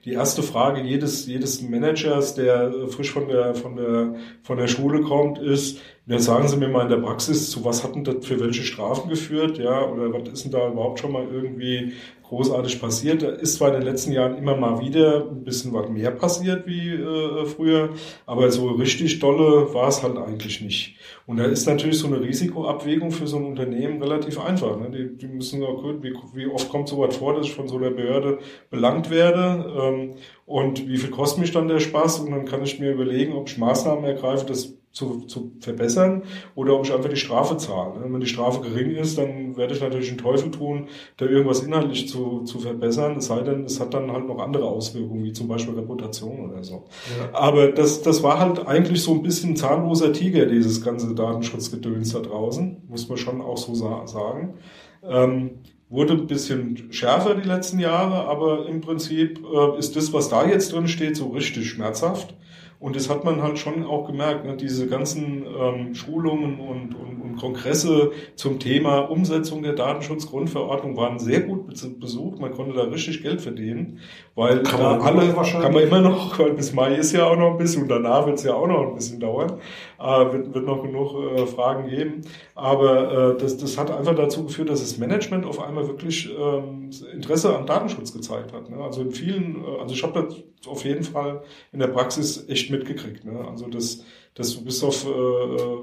die 0.04 0.12
erste 0.12 0.44
Frage 0.44 0.80
jedes, 0.80 1.26
jedes 1.26 1.60
Managers, 1.60 2.36
der 2.36 2.68
äh, 2.68 2.86
frisch 2.86 3.10
von 3.10 3.26
der, 3.26 3.56
von 3.56 3.74
der, 3.74 4.14
von 4.44 4.58
der 4.58 4.68
Schule 4.68 5.00
kommt, 5.00 5.38
ist, 5.38 5.80
Jetzt 6.06 6.26
sagen 6.26 6.46
Sie 6.48 6.58
mir 6.58 6.68
mal 6.68 6.82
in 6.82 6.90
der 6.90 6.98
Praxis, 6.98 7.50
zu 7.50 7.64
was 7.64 7.82
hat 7.82 7.94
denn 7.94 8.04
das 8.04 8.26
für 8.26 8.38
welche 8.38 8.62
Strafen 8.62 9.08
geführt, 9.08 9.56
ja, 9.56 9.86
oder 9.86 10.12
was 10.12 10.28
ist 10.28 10.44
denn 10.44 10.52
da 10.52 10.68
überhaupt 10.68 11.00
schon 11.00 11.12
mal 11.12 11.26
irgendwie 11.32 11.94
großartig 12.28 12.80
passiert? 12.80 13.22
Da 13.22 13.28
ist 13.28 13.56
zwar 13.56 13.68
in 13.68 13.74
den 13.74 13.82
letzten 13.82 14.12
Jahren 14.12 14.36
immer 14.36 14.56
mal 14.56 14.80
wieder 14.80 15.28
ein 15.30 15.44
bisschen 15.44 15.72
was 15.72 15.88
mehr 15.88 16.10
passiert 16.10 16.66
wie 16.66 16.90
äh, 16.90 17.44
früher, 17.46 17.90
aber 18.26 18.50
so 18.50 18.68
richtig 18.68 19.18
dolle 19.18 19.72
war 19.74 19.88
es 19.88 20.02
halt 20.02 20.16
eigentlich 20.16 20.60
nicht. 20.60 20.96
Und 21.26 21.38
da 21.38 21.44
ist 21.44 21.66
natürlich 21.66 21.98
so 21.98 22.06
eine 22.06 22.20
Risikoabwägung 22.20 23.10
für 23.10 23.26
so 23.26 23.36
ein 23.36 23.44
Unternehmen 23.44 24.02
relativ 24.02 24.38
einfach. 24.40 24.78
Ne? 24.78 24.90
Die, 24.90 25.16
die 25.16 25.26
müssen 25.26 25.62
auch 25.62 25.82
gut, 25.82 26.02
wie, 26.02 26.12
wie 26.34 26.46
oft 26.46 26.68
kommt 26.68 26.88
so 26.88 26.98
was 26.98 27.16
vor, 27.16 27.34
dass 27.34 27.46
ich 27.46 27.54
von 27.54 27.68
so 27.68 27.76
einer 27.76 27.90
Behörde 27.90 28.38
belangt 28.70 29.10
werde 29.10 29.72
ähm, 29.78 30.14
und 30.46 30.88
wie 30.88 30.98
viel 30.98 31.10
kostet 31.10 31.40
mich 31.40 31.52
dann 31.52 31.68
der 31.68 31.80
Spaß 31.80 32.20
und 32.20 32.30
dann 32.30 32.44
kann 32.44 32.62
ich 32.62 32.78
mir 32.78 32.92
überlegen, 32.92 33.34
ob 33.34 33.48
ich 33.48 33.58
Maßnahmen 33.58 34.04
ergreife, 34.04 34.46
das 34.46 34.74
zu, 34.94 35.22
zu 35.26 35.52
verbessern 35.60 36.22
oder 36.54 36.74
ob 36.74 36.86
ich 36.86 36.92
einfach 36.92 37.10
die 37.10 37.16
Strafe 37.16 37.56
zahle. 37.56 37.94
Wenn 38.00 38.20
die 38.20 38.28
Strafe 38.28 38.60
gering 38.60 38.92
ist, 38.92 39.18
dann 39.18 39.56
werde 39.56 39.74
ich 39.74 39.80
natürlich 39.80 40.08
den 40.08 40.18
Teufel 40.18 40.52
tun, 40.52 40.86
da 41.16 41.26
irgendwas 41.26 41.62
inhaltlich 41.62 42.08
zu, 42.08 42.42
zu 42.44 42.60
verbessern, 42.60 43.16
es 43.16 43.26
sei 43.26 43.40
denn, 43.40 43.64
es 43.64 43.80
hat 43.80 43.92
dann 43.92 44.12
halt 44.12 44.26
noch 44.26 44.38
andere 44.38 44.66
Auswirkungen, 44.66 45.24
wie 45.24 45.32
zum 45.32 45.48
Beispiel 45.48 45.74
Reputation 45.74 46.48
oder 46.48 46.62
so. 46.62 46.84
Ja. 47.18 47.36
Aber 47.36 47.72
das, 47.72 48.02
das 48.02 48.22
war 48.22 48.38
halt 48.38 48.66
eigentlich 48.68 49.02
so 49.02 49.14
ein 49.14 49.22
bisschen 49.22 49.56
zahnloser 49.56 50.12
Tiger, 50.12 50.46
dieses 50.46 50.82
ganze 50.82 51.12
Datenschutzgedöns 51.12 52.12
da 52.12 52.20
draußen, 52.20 52.84
muss 52.88 53.08
man 53.08 53.18
schon 53.18 53.42
auch 53.42 53.58
so 53.58 53.74
sagen. 53.74 54.54
Ähm, 55.02 55.58
wurde 55.90 56.14
ein 56.14 56.26
bisschen 56.28 56.92
schärfer 56.92 57.34
die 57.34 57.48
letzten 57.48 57.80
Jahre, 57.80 58.28
aber 58.28 58.68
im 58.68 58.80
Prinzip 58.80 59.40
äh, 59.44 59.78
ist 59.78 59.96
das, 59.96 60.12
was 60.12 60.28
da 60.28 60.46
jetzt 60.46 60.72
drin 60.72 60.86
steht, 60.86 61.16
so 61.16 61.28
richtig 61.28 61.68
schmerzhaft. 61.68 62.34
Und 62.80 62.96
das 62.96 63.08
hat 63.08 63.24
man 63.24 63.42
halt 63.42 63.58
schon 63.58 63.84
auch 63.84 64.06
gemerkt, 64.06 64.44
ne? 64.44 64.56
diese 64.56 64.86
ganzen 64.86 65.44
ähm, 65.46 65.94
Schulungen 65.94 66.60
und, 66.60 66.94
und, 66.94 67.22
und 67.22 67.36
Kongresse 67.36 68.12
zum 68.34 68.58
Thema 68.58 68.98
Umsetzung 68.98 69.62
der 69.62 69.72
Datenschutzgrundverordnung 69.72 70.96
waren 70.96 71.18
sehr 71.18 71.40
gut 71.40 71.66
besucht. 72.00 72.40
Man 72.40 72.52
konnte 72.52 72.74
da 72.74 72.84
richtig 72.84 73.22
Geld 73.22 73.40
verdienen, 73.40 74.00
weil 74.34 74.62
kann 74.62 74.80
da 74.80 74.98
alle, 74.98 75.32
kann 75.32 75.72
man 75.72 75.82
immer 75.82 76.00
noch, 76.00 76.38
weil 76.38 76.52
bis 76.52 76.72
Mai 76.72 76.94
ist 76.94 77.12
ja 77.12 77.26
auch 77.26 77.36
noch 77.36 77.52
ein 77.52 77.58
bisschen 77.58 77.82
und 77.82 77.88
danach 77.88 78.26
wird 78.26 78.38
es 78.38 78.44
ja 78.44 78.54
auch 78.54 78.66
noch 78.66 78.88
ein 78.88 78.94
bisschen 78.94 79.20
dauern, 79.20 79.54
äh, 79.98 80.32
wird, 80.32 80.54
wird 80.54 80.66
noch 80.66 80.82
genug 80.82 81.14
äh, 81.14 81.46
Fragen 81.46 81.88
geben. 81.88 82.22
Aber 82.54 83.34
äh, 83.34 83.38
das, 83.38 83.56
das 83.56 83.78
hat 83.78 83.90
einfach 83.90 84.14
dazu 84.14 84.44
geführt, 84.44 84.68
dass 84.68 84.80
das 84.80 84.98
Management 84.98 85.46
auf 85.46 85.60
einmal 85.60 85.86
wirklich 85.88 86.30
ähm, 86.38 86.83
Interesse 87.02 87.56
an 87.56 87.66
Datenschutz 87.66 88.12
gezeigt 88.12 88.52
hat. 88.52 88.70
Ne? 88.70 88.76
Also 88.76 89.02
in 89.02 89.10
vielen, 89.10 89.62
äh, 89.64 89.80
also 89.80 89.94
ich 89.94 90.02
habe 90.02 90.22
das 90.22 90.68
auf 90.68 90.84
jeden 90.84 91.04
Fall 91.04 91.42
in 91.72 91.78
der 91.78 91.88
Praxis 91.88 92.48
echt 92.48 92.70
mitgekriegt. 92.70 93.24
Ne? 93.24 93.46
Also 93.48 93.66
das, 93.68 94.04
das 94.34 94.54
du 94.54 94.64
bist 94.64 94.82
auf 94.84 95.06
äh, 95.06 95.10
äh, 95.10 95.78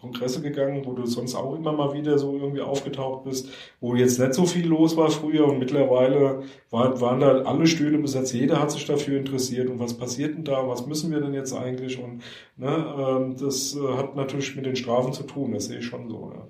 Kongresse 0.00 0.40
gegangen, 0.40 0.84
wo 0.86 0.94
du 0.94 1.04
sonst 1.04 1.34
auch 1.34 1.54
immer 1.54 1.72
mal 1.72 1.92
wieder 1.92 2.18
so 2.18 2.34
irgendwie 2.34 2.62
aufgetaucht 2.62 3.24
bist, 3.24 3.50
wo 3.80 3.94
jetzt 3.94 4.18
nicht 4.18 4.34
so 4.34 4.46
viel 4.46 4.66
los 4.66 4.96
war 4.96 5.10
früher 5.10 5.46
und 5.46 5.58
mittlerweile 5.58 6.42
war, 6.70 7.00
waren 7.00 7.20
da 7.20 7.42
alle 7.42 7.66
Stühle 7.66 7.98
besetzt, 7.98 8.32
jeder 8.32 8.60
hat 8.60 8.70
sich 8.70 8.86
dafür 8.86 9.18
interessiert 9.18 9.68
und 9.68 9.78
was 9.78 9.94
passiert 9.94 10.36
denn 10.36 10.44
da, 10.44 10.66
was 10.66 10.86
müssen 10.86 11.10
wir 11.10 11.20
denn 11.20 11.34
jetzt 11.34 11.52
eigentlich 11.52 12.02
und 12.02 12.22
ne, 12.56 12.94
ähm, 12.98 13.36
das 13.36 13.76
äh, 13.76 13.96
hat 13.96 14.16
natürlich 14.16 14.56
mit 14.56 14.64
den 14.64 14.76
Strafen 14.76 15.12
zu 15.12 15.24
tun, 15.24 15.52
das 15.52 15.66
sehe 15.66 15.78
ich 15.80 15.84
schon 15.86 16.08
so. 16.08 16.32
Ja. 16.34 16.48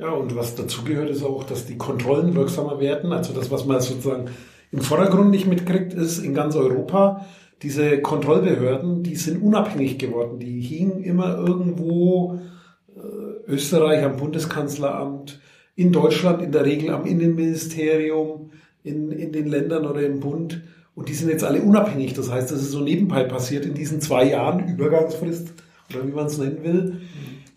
Ja, 0.00 0.12
und 0.12 0.34
was 0.34 0.54
dazugehört 0.54 1.10
ist 1.10 1.22
auch, 1.22 1.44
dass 1.44 1.66
die 1.66 1.76
Kontrollen 1.76 2.34
wirksamer 2.34 2.80
werden. 2.80 3.12
Also 3.12 3.34
das, 3.34 3.50
was 3.50 3.66
man 3.66 3.80
sozusagen 3.82 4.30
im 4.72 4.80
Vordergrund 4.80 5.30
nicht 5.30 5.46
mitkriegt, 5.46 5.92
ist 5.92 6.20
in 6.20 6.32
ganz 6.32 6.56
Europa, 6.56 7.26
diese 7.62 8.00
Kontrollbehörden, 8.00 9.02
die 9.02 9.16
sind 9.16 9.42
unabhängig 9.42 9.98
geworden. 9.98 10.38
Die 10.38 10.62
hingen 10.62 11.02
immer 11.02 11.36
irgendwo 11.36 12.40
äh, 12.96 13.50
Österreich 13.52 14.02
am 14.02 14.16
Bundeskanzleramt, 14.16 15.38
in 15.76 15.92
Deutschland 15.92 16.40
in 16.40 16.52
der 16.52 16.64
Regel 16.64 16.90
am 16.90 17.04
Innenministerium, 17.04 18.52
in, 18.82 19.10
in 19.12 19.32
den 19.32 19.48
Ländern 19.48 19.84
oder 19.84 20.02
im 20.02 20.20
Bund. 20.20 20.62
Und 20.94 21.10
die 21.10 21.14
sind 21.14 21.28
jetzt 21.28 21.44
alle 21.44 21.60
unabhängig. 21.60 22.14
Das 22.14 22.30
heißt, 22.30 22.50
das 22.50 22.62
ist 22.62 22.70
so 22.70 22.80
nebenbei 22.80 23.24
passiert 23.24 23.66
in 23.66 23.74
diesen 23.74 24.00
zwei 24.00 24.24
Jahren 24.24 24.66
Übergangsfrist 24.66 25.52
oder 25.90 26.06
wie 26.06 26.12
man 26.12 26.26
es 26.26 26.38
nennen 26.38 26.64
will. 26.64 27.00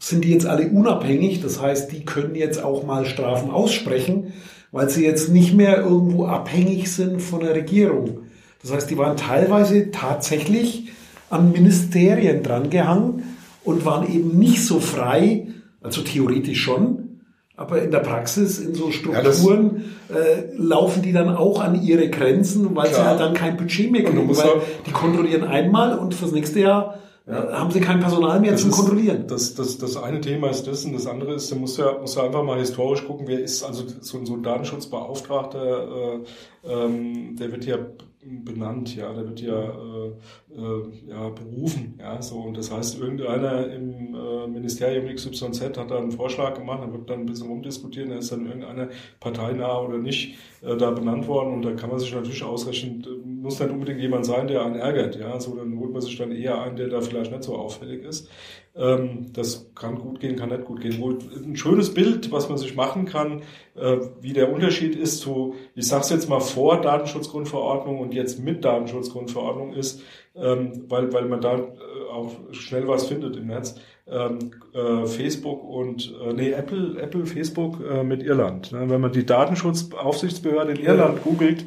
Sind 0.03 0.25
die 0.25 0.31
jetzt 0.31 0.45
alle 0.45 0.67
unabhängig? 0.67 1.39
Das 1.39 1.61
heißt, 1.61 1.93
die 1.93 2.03
können 2.03 2.35
jetzt 2.35 2.61
auch 2.61 2.85
mal 2.85 3.05
Strafen 3.05 3.51
aussprechen, 3.51 4.33
weil 4.73 4.89
sie 4.89 5.05
jetzt 5.05 5.29
nicht 5.29 5.53
mehr 5.53 5.77
irgendwo 5.77 6.25
abhängig 6.25 6.91
sind 6.91 7.21
von 7.21 7.39
der 7.39 7.55
Regierung. 7.55 8.23
Das 8.61 8.73
heißt, 8.73 8.89
die 8.89 8.97
waren 8.97 9.15
teilweise 9.15 9.91
tatsächlich 9.91 10.89
an 11.29 11.53
Ministerien 11.53 12.43
drangehangen 12.43 13.23
und 13.63 13.85
waren 13.85 14.13
eben 14.13 14.37
nicht 14.37 14.65
so 14.65 14.81
frei, 14.81 15.47
also 15.81 16.01
theoretisch 16.01 16.61
schon, 16.61 17.21
aber 17.55 17.81
in 17.81 17.91
der 17.91 17.99
Praxis, 17.99 18.59
in 18.59 18.75
so 18.75 18.91
Strukturen, 18.91 19.85
ja, 20.09 20.17
äh, 20.17 20.43
laufen 20.57 21.01
die 21.01 21.13
dann 21.13 21.29
auch 21.33 21.61
an 21.61 21.81
ihre 21.81 22.09
Grenzen, 22.09 22.75
weil 22.75 22.89
klar. 22.89 23.03
sie 23.03 23.09
halt 23.09 23.19
dann 23.21 23.33
kein 23.33 23.55
Budget 23.55 23.89
mehr 23.89 24.03
kriegen, 24.03 24.27
weil 24.35 24.61
die 24.85 24.91
kontrollieren 24.91 25.45
einmal 25.45 25.97
und 25.97 26.13
fürs 26.13 26.33
nächste 26.33 26.59
Jahr 26.59 26.99
ja. 27.25 27.59
Haben 27.59 27.71
sie 27.71 27.79
kein 27.79 27.99
Personal 27.99 28.39
mehr 28.39 28.51
das 28.51 28.61
zum 28.61 28.71
ist, 28.71 28.75
Kontrollieren? 28.75 29.27
Das, 29.27 29.55
das, 29.55 29.77
das 29.77 29.95
eine 29.95 30.19
Thema 30.19 30.49
ist 30.49 30.67
das 30.67 30.83
und 30.83 30.93
das 30.93 31.07
andere 31.07 31.35
ist, 31.35 31.51
du 31.51 31.55
musst 31.55 31.77
ja, 31.77 31.97
musst 31.99 32.17
ja 32.17 32.23
einfach 32.23 32.43
mal 32.43 32.59
historisch 32.59 33.05
gucken, 33.05 33.27
wer 33.27 33.39
ist 33.39 33.63
also 33.63 33.85
so, 34.01 34.25
so 34.25 34.33
ein 34.33 34.43
Datenschutzbeauftragter, 34.43 35.87
äh, 36.15 36.19
ähm, 36.65 37.35
der 37.37 37.51
wird 37.51 37.65
ja 37.65 37.77
benannt, 38.25 38.95
ja, 38.95 39.13
der 39.13 39.27
wird 39.27 39.41
ja, 39.41 39.61
äh, 39.63 40.13
äh, 40.55 41.09
ja 41.09 41.29
berufen, 41.29 41.95
ja, 41.99 42.21
so 42.21 42.37
und 42.37 42.57
das 42.57 42.71
heißt, 42.71 42.99
irgendeiner 42.99 43.71
im 43.71 44.15
äh, 44.15 44.47
Ministerium 44.47 45.13
XYZ 45.13 45.77
hat 45.77 45.91
da 45.91 45.97
einen 45.97 46.11
Vorschlag 46.11 46.55
gemacht, 46.55 46.81
dann 46.81 46.93
wird 46.93 47.09
dann 47.09 47.21
ein 47.21 47.25
bisschen 47.25 47.47
rumdiskutieren, 47.47 48.09
da 48.09 48.17
ist 48.17 48.31
dann 48.31 48.45
irgendeiner 48.45 48.89
parteinah 49.19 49.81
oder 49.81 49.97
nicht 49.97 50.35
äh, 50.61 50.77
da 50.77 50.91
benannt 50.91 51.27
worden 51.27 51.53
und 51.53 51.61
da 51.63 51.73
kann 51.73 51.89
man 51.89 51.99
sich 51.99 52.13
natürlich 52.13 52.43
ausrechnen, 52.43 53.05
muss 53.41 53.57
dann 53.57 53.71
unbedingt 53.71 53.99
jemand 53.99 54.25
sein, 54.25 54.47
der 54.47 54.63
einen 54.63 54.75
ärgert, 54.75 55.15
ja, 55.15 55.39
so 55.39 55.55
dann 55.55 55.77
holt 55.79 55.91
man 55.91 56.01
sich 56.01 56.17
dann 56.17 56.31
eher 56.31 56.61
einen, 56.61 56.75
der 56.75 56.87
da 56.87 57.01
vielleicht 57.01 57.31
nicht 57.31 57.43
so 57.43 57.55
auffällig 57.55 58.03
ist. 58.03 58.29
Ähm, 58.75 59.27
das 59.33 59.69
kann 59.75 59.99
gut 59.99 60.19
gehen, 60.19 60.35
kann 60.35 60.49
nicht 60.49 60.65
gut 60.65 60.81
gehen. 60.81 60.99
Wohl 60.99 61.19
ein 61.45 61.55
schönes 61.55 61.93
Bild, 61.93 62.31
was 62.31 62.49
man 62.49 62.57
sich 62.57 62.75
machen 62.75 63.05
kann, 63.05 63.43
äh, 63.75 63.97
wie 64.19 64.33
der 64.33 64.51
Unterschied 64.51 64.95
ist 64.95 65.19
zu, 65.19 65.55
ich 65.75 65.87
sag's 65.87 66.09
jetzt 66.09 66.27
mal 66.27 66.39
vor 66.39 66.81
Datenschutzgrundverordnung 66.81 67.99
und 67.99 68.15
jetzt 68.15 68.39
mit 68.39 68.65
Datenschutzgrundverordnung 68.65 69.73
ist, 69.73 70.01
ähm, 70.35 70.85
weil, 70.89 71.11
weil 71.13 71.25
man 71.25 71.41
da 71.41 71.55
äh, 71.55 72.09
auch 72.11 72.31
schnell 72.51 72.87
was 72.87 73.07
findet 73.07 73.35
im 73.35 73.47
Netz. 73.47 73.75
Ähm, 74.05 74.51
äh, 74.73 75.05
Facebook 75.05 75.63
und 75.63 76.13
äh, 76.21 76.33
nee, 76.33 76.51
Apple, 76.51 77.01
Apple, 77.01 77.25
Facebook 77.25 77.79
äh, 77.89 78.03
mit 78.03 78.21
Irland. 78.21 78.73
Ne? 78.73 78.89
Wenn 78.89 78.99
man 78.99 79.13
die 79.13 79.25
Datenschutzaufsichtsbehörde 79.25 80.73
in 80.73 80.85
Irland 80.85 81.23
googelt, 81.23 81.63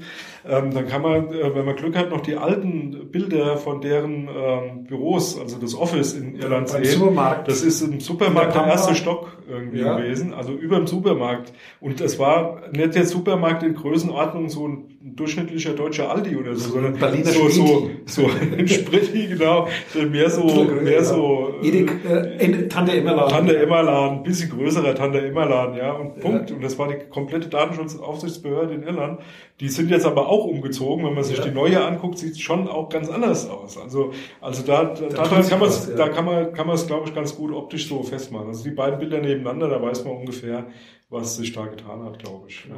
ähm, 0.49 0.73
dann 0.73 0.87
kann 0.87 1.01
man, 1.03 1.33
äh, 1.33 1.55
wenn 1.55 1.65
man 1.65 1.77
Glück 1.77 1.97
hat, 1.97 2.11
noch 2.11 2.21
die 2.21 2.37
alten 2.37 3.11
Bilder 3.11 3.57
von 3.57 3.81
deren 3.81 4.29
ähm, 4.29 4.85
Büros, 4.85 5.41
also 5.41 5.57
das 5.59 5.75
Office 5.75 6.13
in 6.13 6.37
Irland 6.37 6.69
sehen. 6.69 6.85
Supermarkt. 6.85 7.49
Das 7.49 7.63
ist 7.63 7.81
im 7.81 8.01
Supermarkt 8.01 8.55
der 8.55 8.67
erste 8.67 8.95
Stock 8.95 9.39
irgendwie 9.49 9.81
ja. 9.81 9.97
gewesen, 9.97 10.35
also 10.35 10.53
über 10.53 10.77
dem 10.77 10.87
Supermarkt. 10.87 11.53
Und 11.81 12.01
das 12.01 12.19
war 12.19 12.63
nicht 12.71 12.95
der 12.95 13.07
Supermarkt 13.07 13.63
in 13.63 13.75
Größenordnung 13.75 14.49
so 14.49 14.69
ein 14.69 14.97
durchschnittlicher 15.01 15.73
deutscher 15.73 16.11
Aldi 16.11 16.37
oder 16.37 16.55
so, 16.55 16.71
sondern 16.71 16.95
Berliner 16.95 17.31
so, 17.31 17.49
so, 17.49 17.91
so 18.05 18.27
ein 18.27 18.69
Spritti, 18.69 19.27
genau, 19.31 19.69
mehr 20.11 20.31
so, 20.31 20.65
mehr 20.83 21.05
so, 21.05 21.55
Edek, 21.63 21.93
äh, 22.27 22.69
Tante 22.69 22.93
Emmerladen. 22.93 23.31
Tante 23.31 23.59
Emmerladen, 23.59 24.23
bisschen 24.23 24.51
größerer 24.51 24.95
Tante 24.95 25.27
Emmerladen, 25.27 25.77
ja, 25.77 25.93
und 25.93 26.21
Punkt. 26.21 26.51
Ja. 26.51 26.57
Und 26.57 26.63
das 26.63 26.79
war 26.79 26.89
die 26.89 27.09
komplette 27.09 27.49
Datenschutzaufsichtsbehörde 27.49 28.75
in 28.75 28.83
Irland. 28.83 29.21
Die 29.61 29.69
sind 29.69 29.91
jetzt 29.91 30.07
aber 30.07 30.29
auch 30.29 30.45
umgezogen. 30.45 31.05
Wenn 31.05 31.15
man 31.15 31.25
sich 31.25 31.39
ja. 31.39 31.45
die 31.45 31.51
neue 31.51 31.85
anguckt, 31.85 32.19
sieht 32.19 32.33
es 32.33 32.41
schon 32.41 32.69
auch 32.69 32.89
ganz 32.89 33.09
anders 33.09 33.49
aus. 33.49 33.79
Also, 33.79 34.13
also 34.41 34.63
da, 34.63 34.85
da, 34.85 35.09
da 35.09 35.23
kann 35.25 35.61
man 35.61 35.69
es, 35.69 35.89
ja. 35.89 35.97
da 35.97 36.09
kann 36.09 36.25
man, 36.25 36.53
kann 36.53 36.67
man 36.67 36.77
es, 36.77 36.87
glaube 36.87 37.09
ich, 37.09 37.15
ganz 37.15 37.37
gut 37.37 37.53
optisch 37.53 37.89
so 37.89 38.03
festmachen. 38.03 38.49
Also 38.49 38.65
die 38.65 38.75
beiden 38.75 38.99
Bilder 38.99 39.21
nebeneinander, 39.21 39.69
da 39.69 39.81
weiß 39.81 40.05
man 40.05 40.17
ungefähr, 40.17 40.67
was 41.09 41.37
sich 41.37 41.53
da 41.53 41.67
getan 41.67 42.05
hat, 42.05 42.19
glaube 42.19 42.49
ich. 42.49 42.67
Ja. 42.69 42.77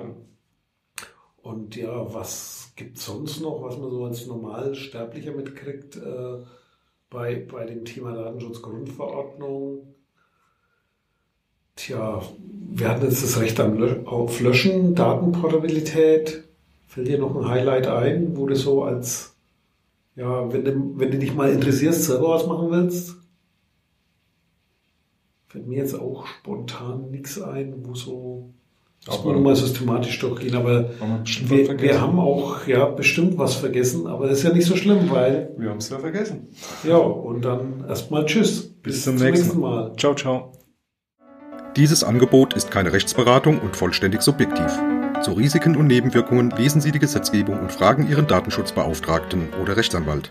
Und 1.42 1.76
ja, 1.76 2.12
was 2.12 2.72
gibt 2.76 2.98
sonst 2.98 3.40
noch, 3.40 3.62
was 3.62 3.78
man 3.78 3.90
so 3.90 4.04
als 4.04 4.26
Normalsterblicher 4.26 5.32
mitkriegt 5.32 5.96
äh, 5.96 6.44
bei, 7.10 7.46
bei 7.50 7.64
dem 7.64 7.84
Thema 7.84 8.12
Datenschutzgrundverordnung? 8.12 9.94
Tja, 11.76 12.22
wir 12.70 12.88
hatten 12.88 13.04
jetzt 13.04 13.22
das 13.22 13.40
Recht 13.40 13.60
auf 13.60 14.40
Löschen, 14.40 14.94
Datenportabilität. 14.94 16.44
Fällt 16.86 17.08
dir 17.08 17.18
noch 17.18 17.36
ein 17.36 17.48
Highlight 17.48 17.86
ein, 17.86 18.36
wo 18.36 18.46
du 18.46 18.56
so 18.56 18.82
als, 18.82 19.36
ja, 20.16 20.52
wenn 20.52 20.64
du, 20.64 20.98
wenn 20.98 21.10
du 21.10 21.18
dich 21.18 21.34
mal 21.34 21.50
interessierst, 21.52 22.04
selber 22.04 22.30
was 22.30 22.46
machen 22.46 22.70
willst? 22.70 23.16
Fällt 25.46 25.66
mir 25.66 25.78
jetzt 25.78 25.94
auch 25.94 26.26
spontan 26.26 27.10
nichts 27.10 27.40
ein, 27.40 27.86
wo 27.86 27.94
so 27.94 28.52
muss 29.06 29.24
man 29.24 29.34
nochmal 29.36 29.56
systematisch 29.56 30.18
durchgehen, 30.18 30.54
aber 30.54 30.90
wir, 31.46 31.80
wir, 31.80 32.00
haben 32.00 32.18
auch 32.18 32.66
ja 32.66 32.86
bestimmt 32.86 33.38
was 33.38 33.54
vergessen, 33.54 34.06
aber 34.06 34.28
das 34.28 34.38
ist 34.38 34.44
ja 34.44 34.52
nicht 34.52 34.66
so 34.66 34.76
schlimm, 34.76 35.10
weil. 35.10 35.54
Wir 35.56 35.70
haben 35.70 35.78
es 35.78 35.88
ja 35.88 35.98
vergessen. 35.98 36.48
Ja, 36.84 36.96
und 36.96 37.44
dann 37.44 37.84
erstmal 37.88 38.26
Tschüss. 38.26 38.68
Bis, 38.82 38.94
Bis 38.94 39.04
zum, 39.04 39.16
zum 39.16 39.26
nächsten, 39.26 39.46
nächsten 39.46 39.60
Mal. 39.60 39.92
Ciao, 39.96 40.14
ciao. 40.14 40.52
Dieses 41.76 42.02
Angebot 42.02 42.54
ist 42.54 42.70
keine 42.70 42.92
Rechtsberatung 42.92 43.60
und 43.60 43.76
vollständig 43.76 44.22
subjektiv. 44.22 44.78
Zu 45.22 45.32
Risiken 45.32 45.76
und 45.76 45.86
Nebenwirkungen 45.86 46.50
lesen 46.50 46.80
Sie 46.80 46.92
die 46.92 46.98
Gesetzgebung 46.98 47.58
und 47.58 47.72
fragen 47.72 48.08
Ihren 48.08 48.26
Datenschutzbeauftragten 48.26 49.48
oder 49.60 49.76
Rechtsanwalt. 49.76 50.30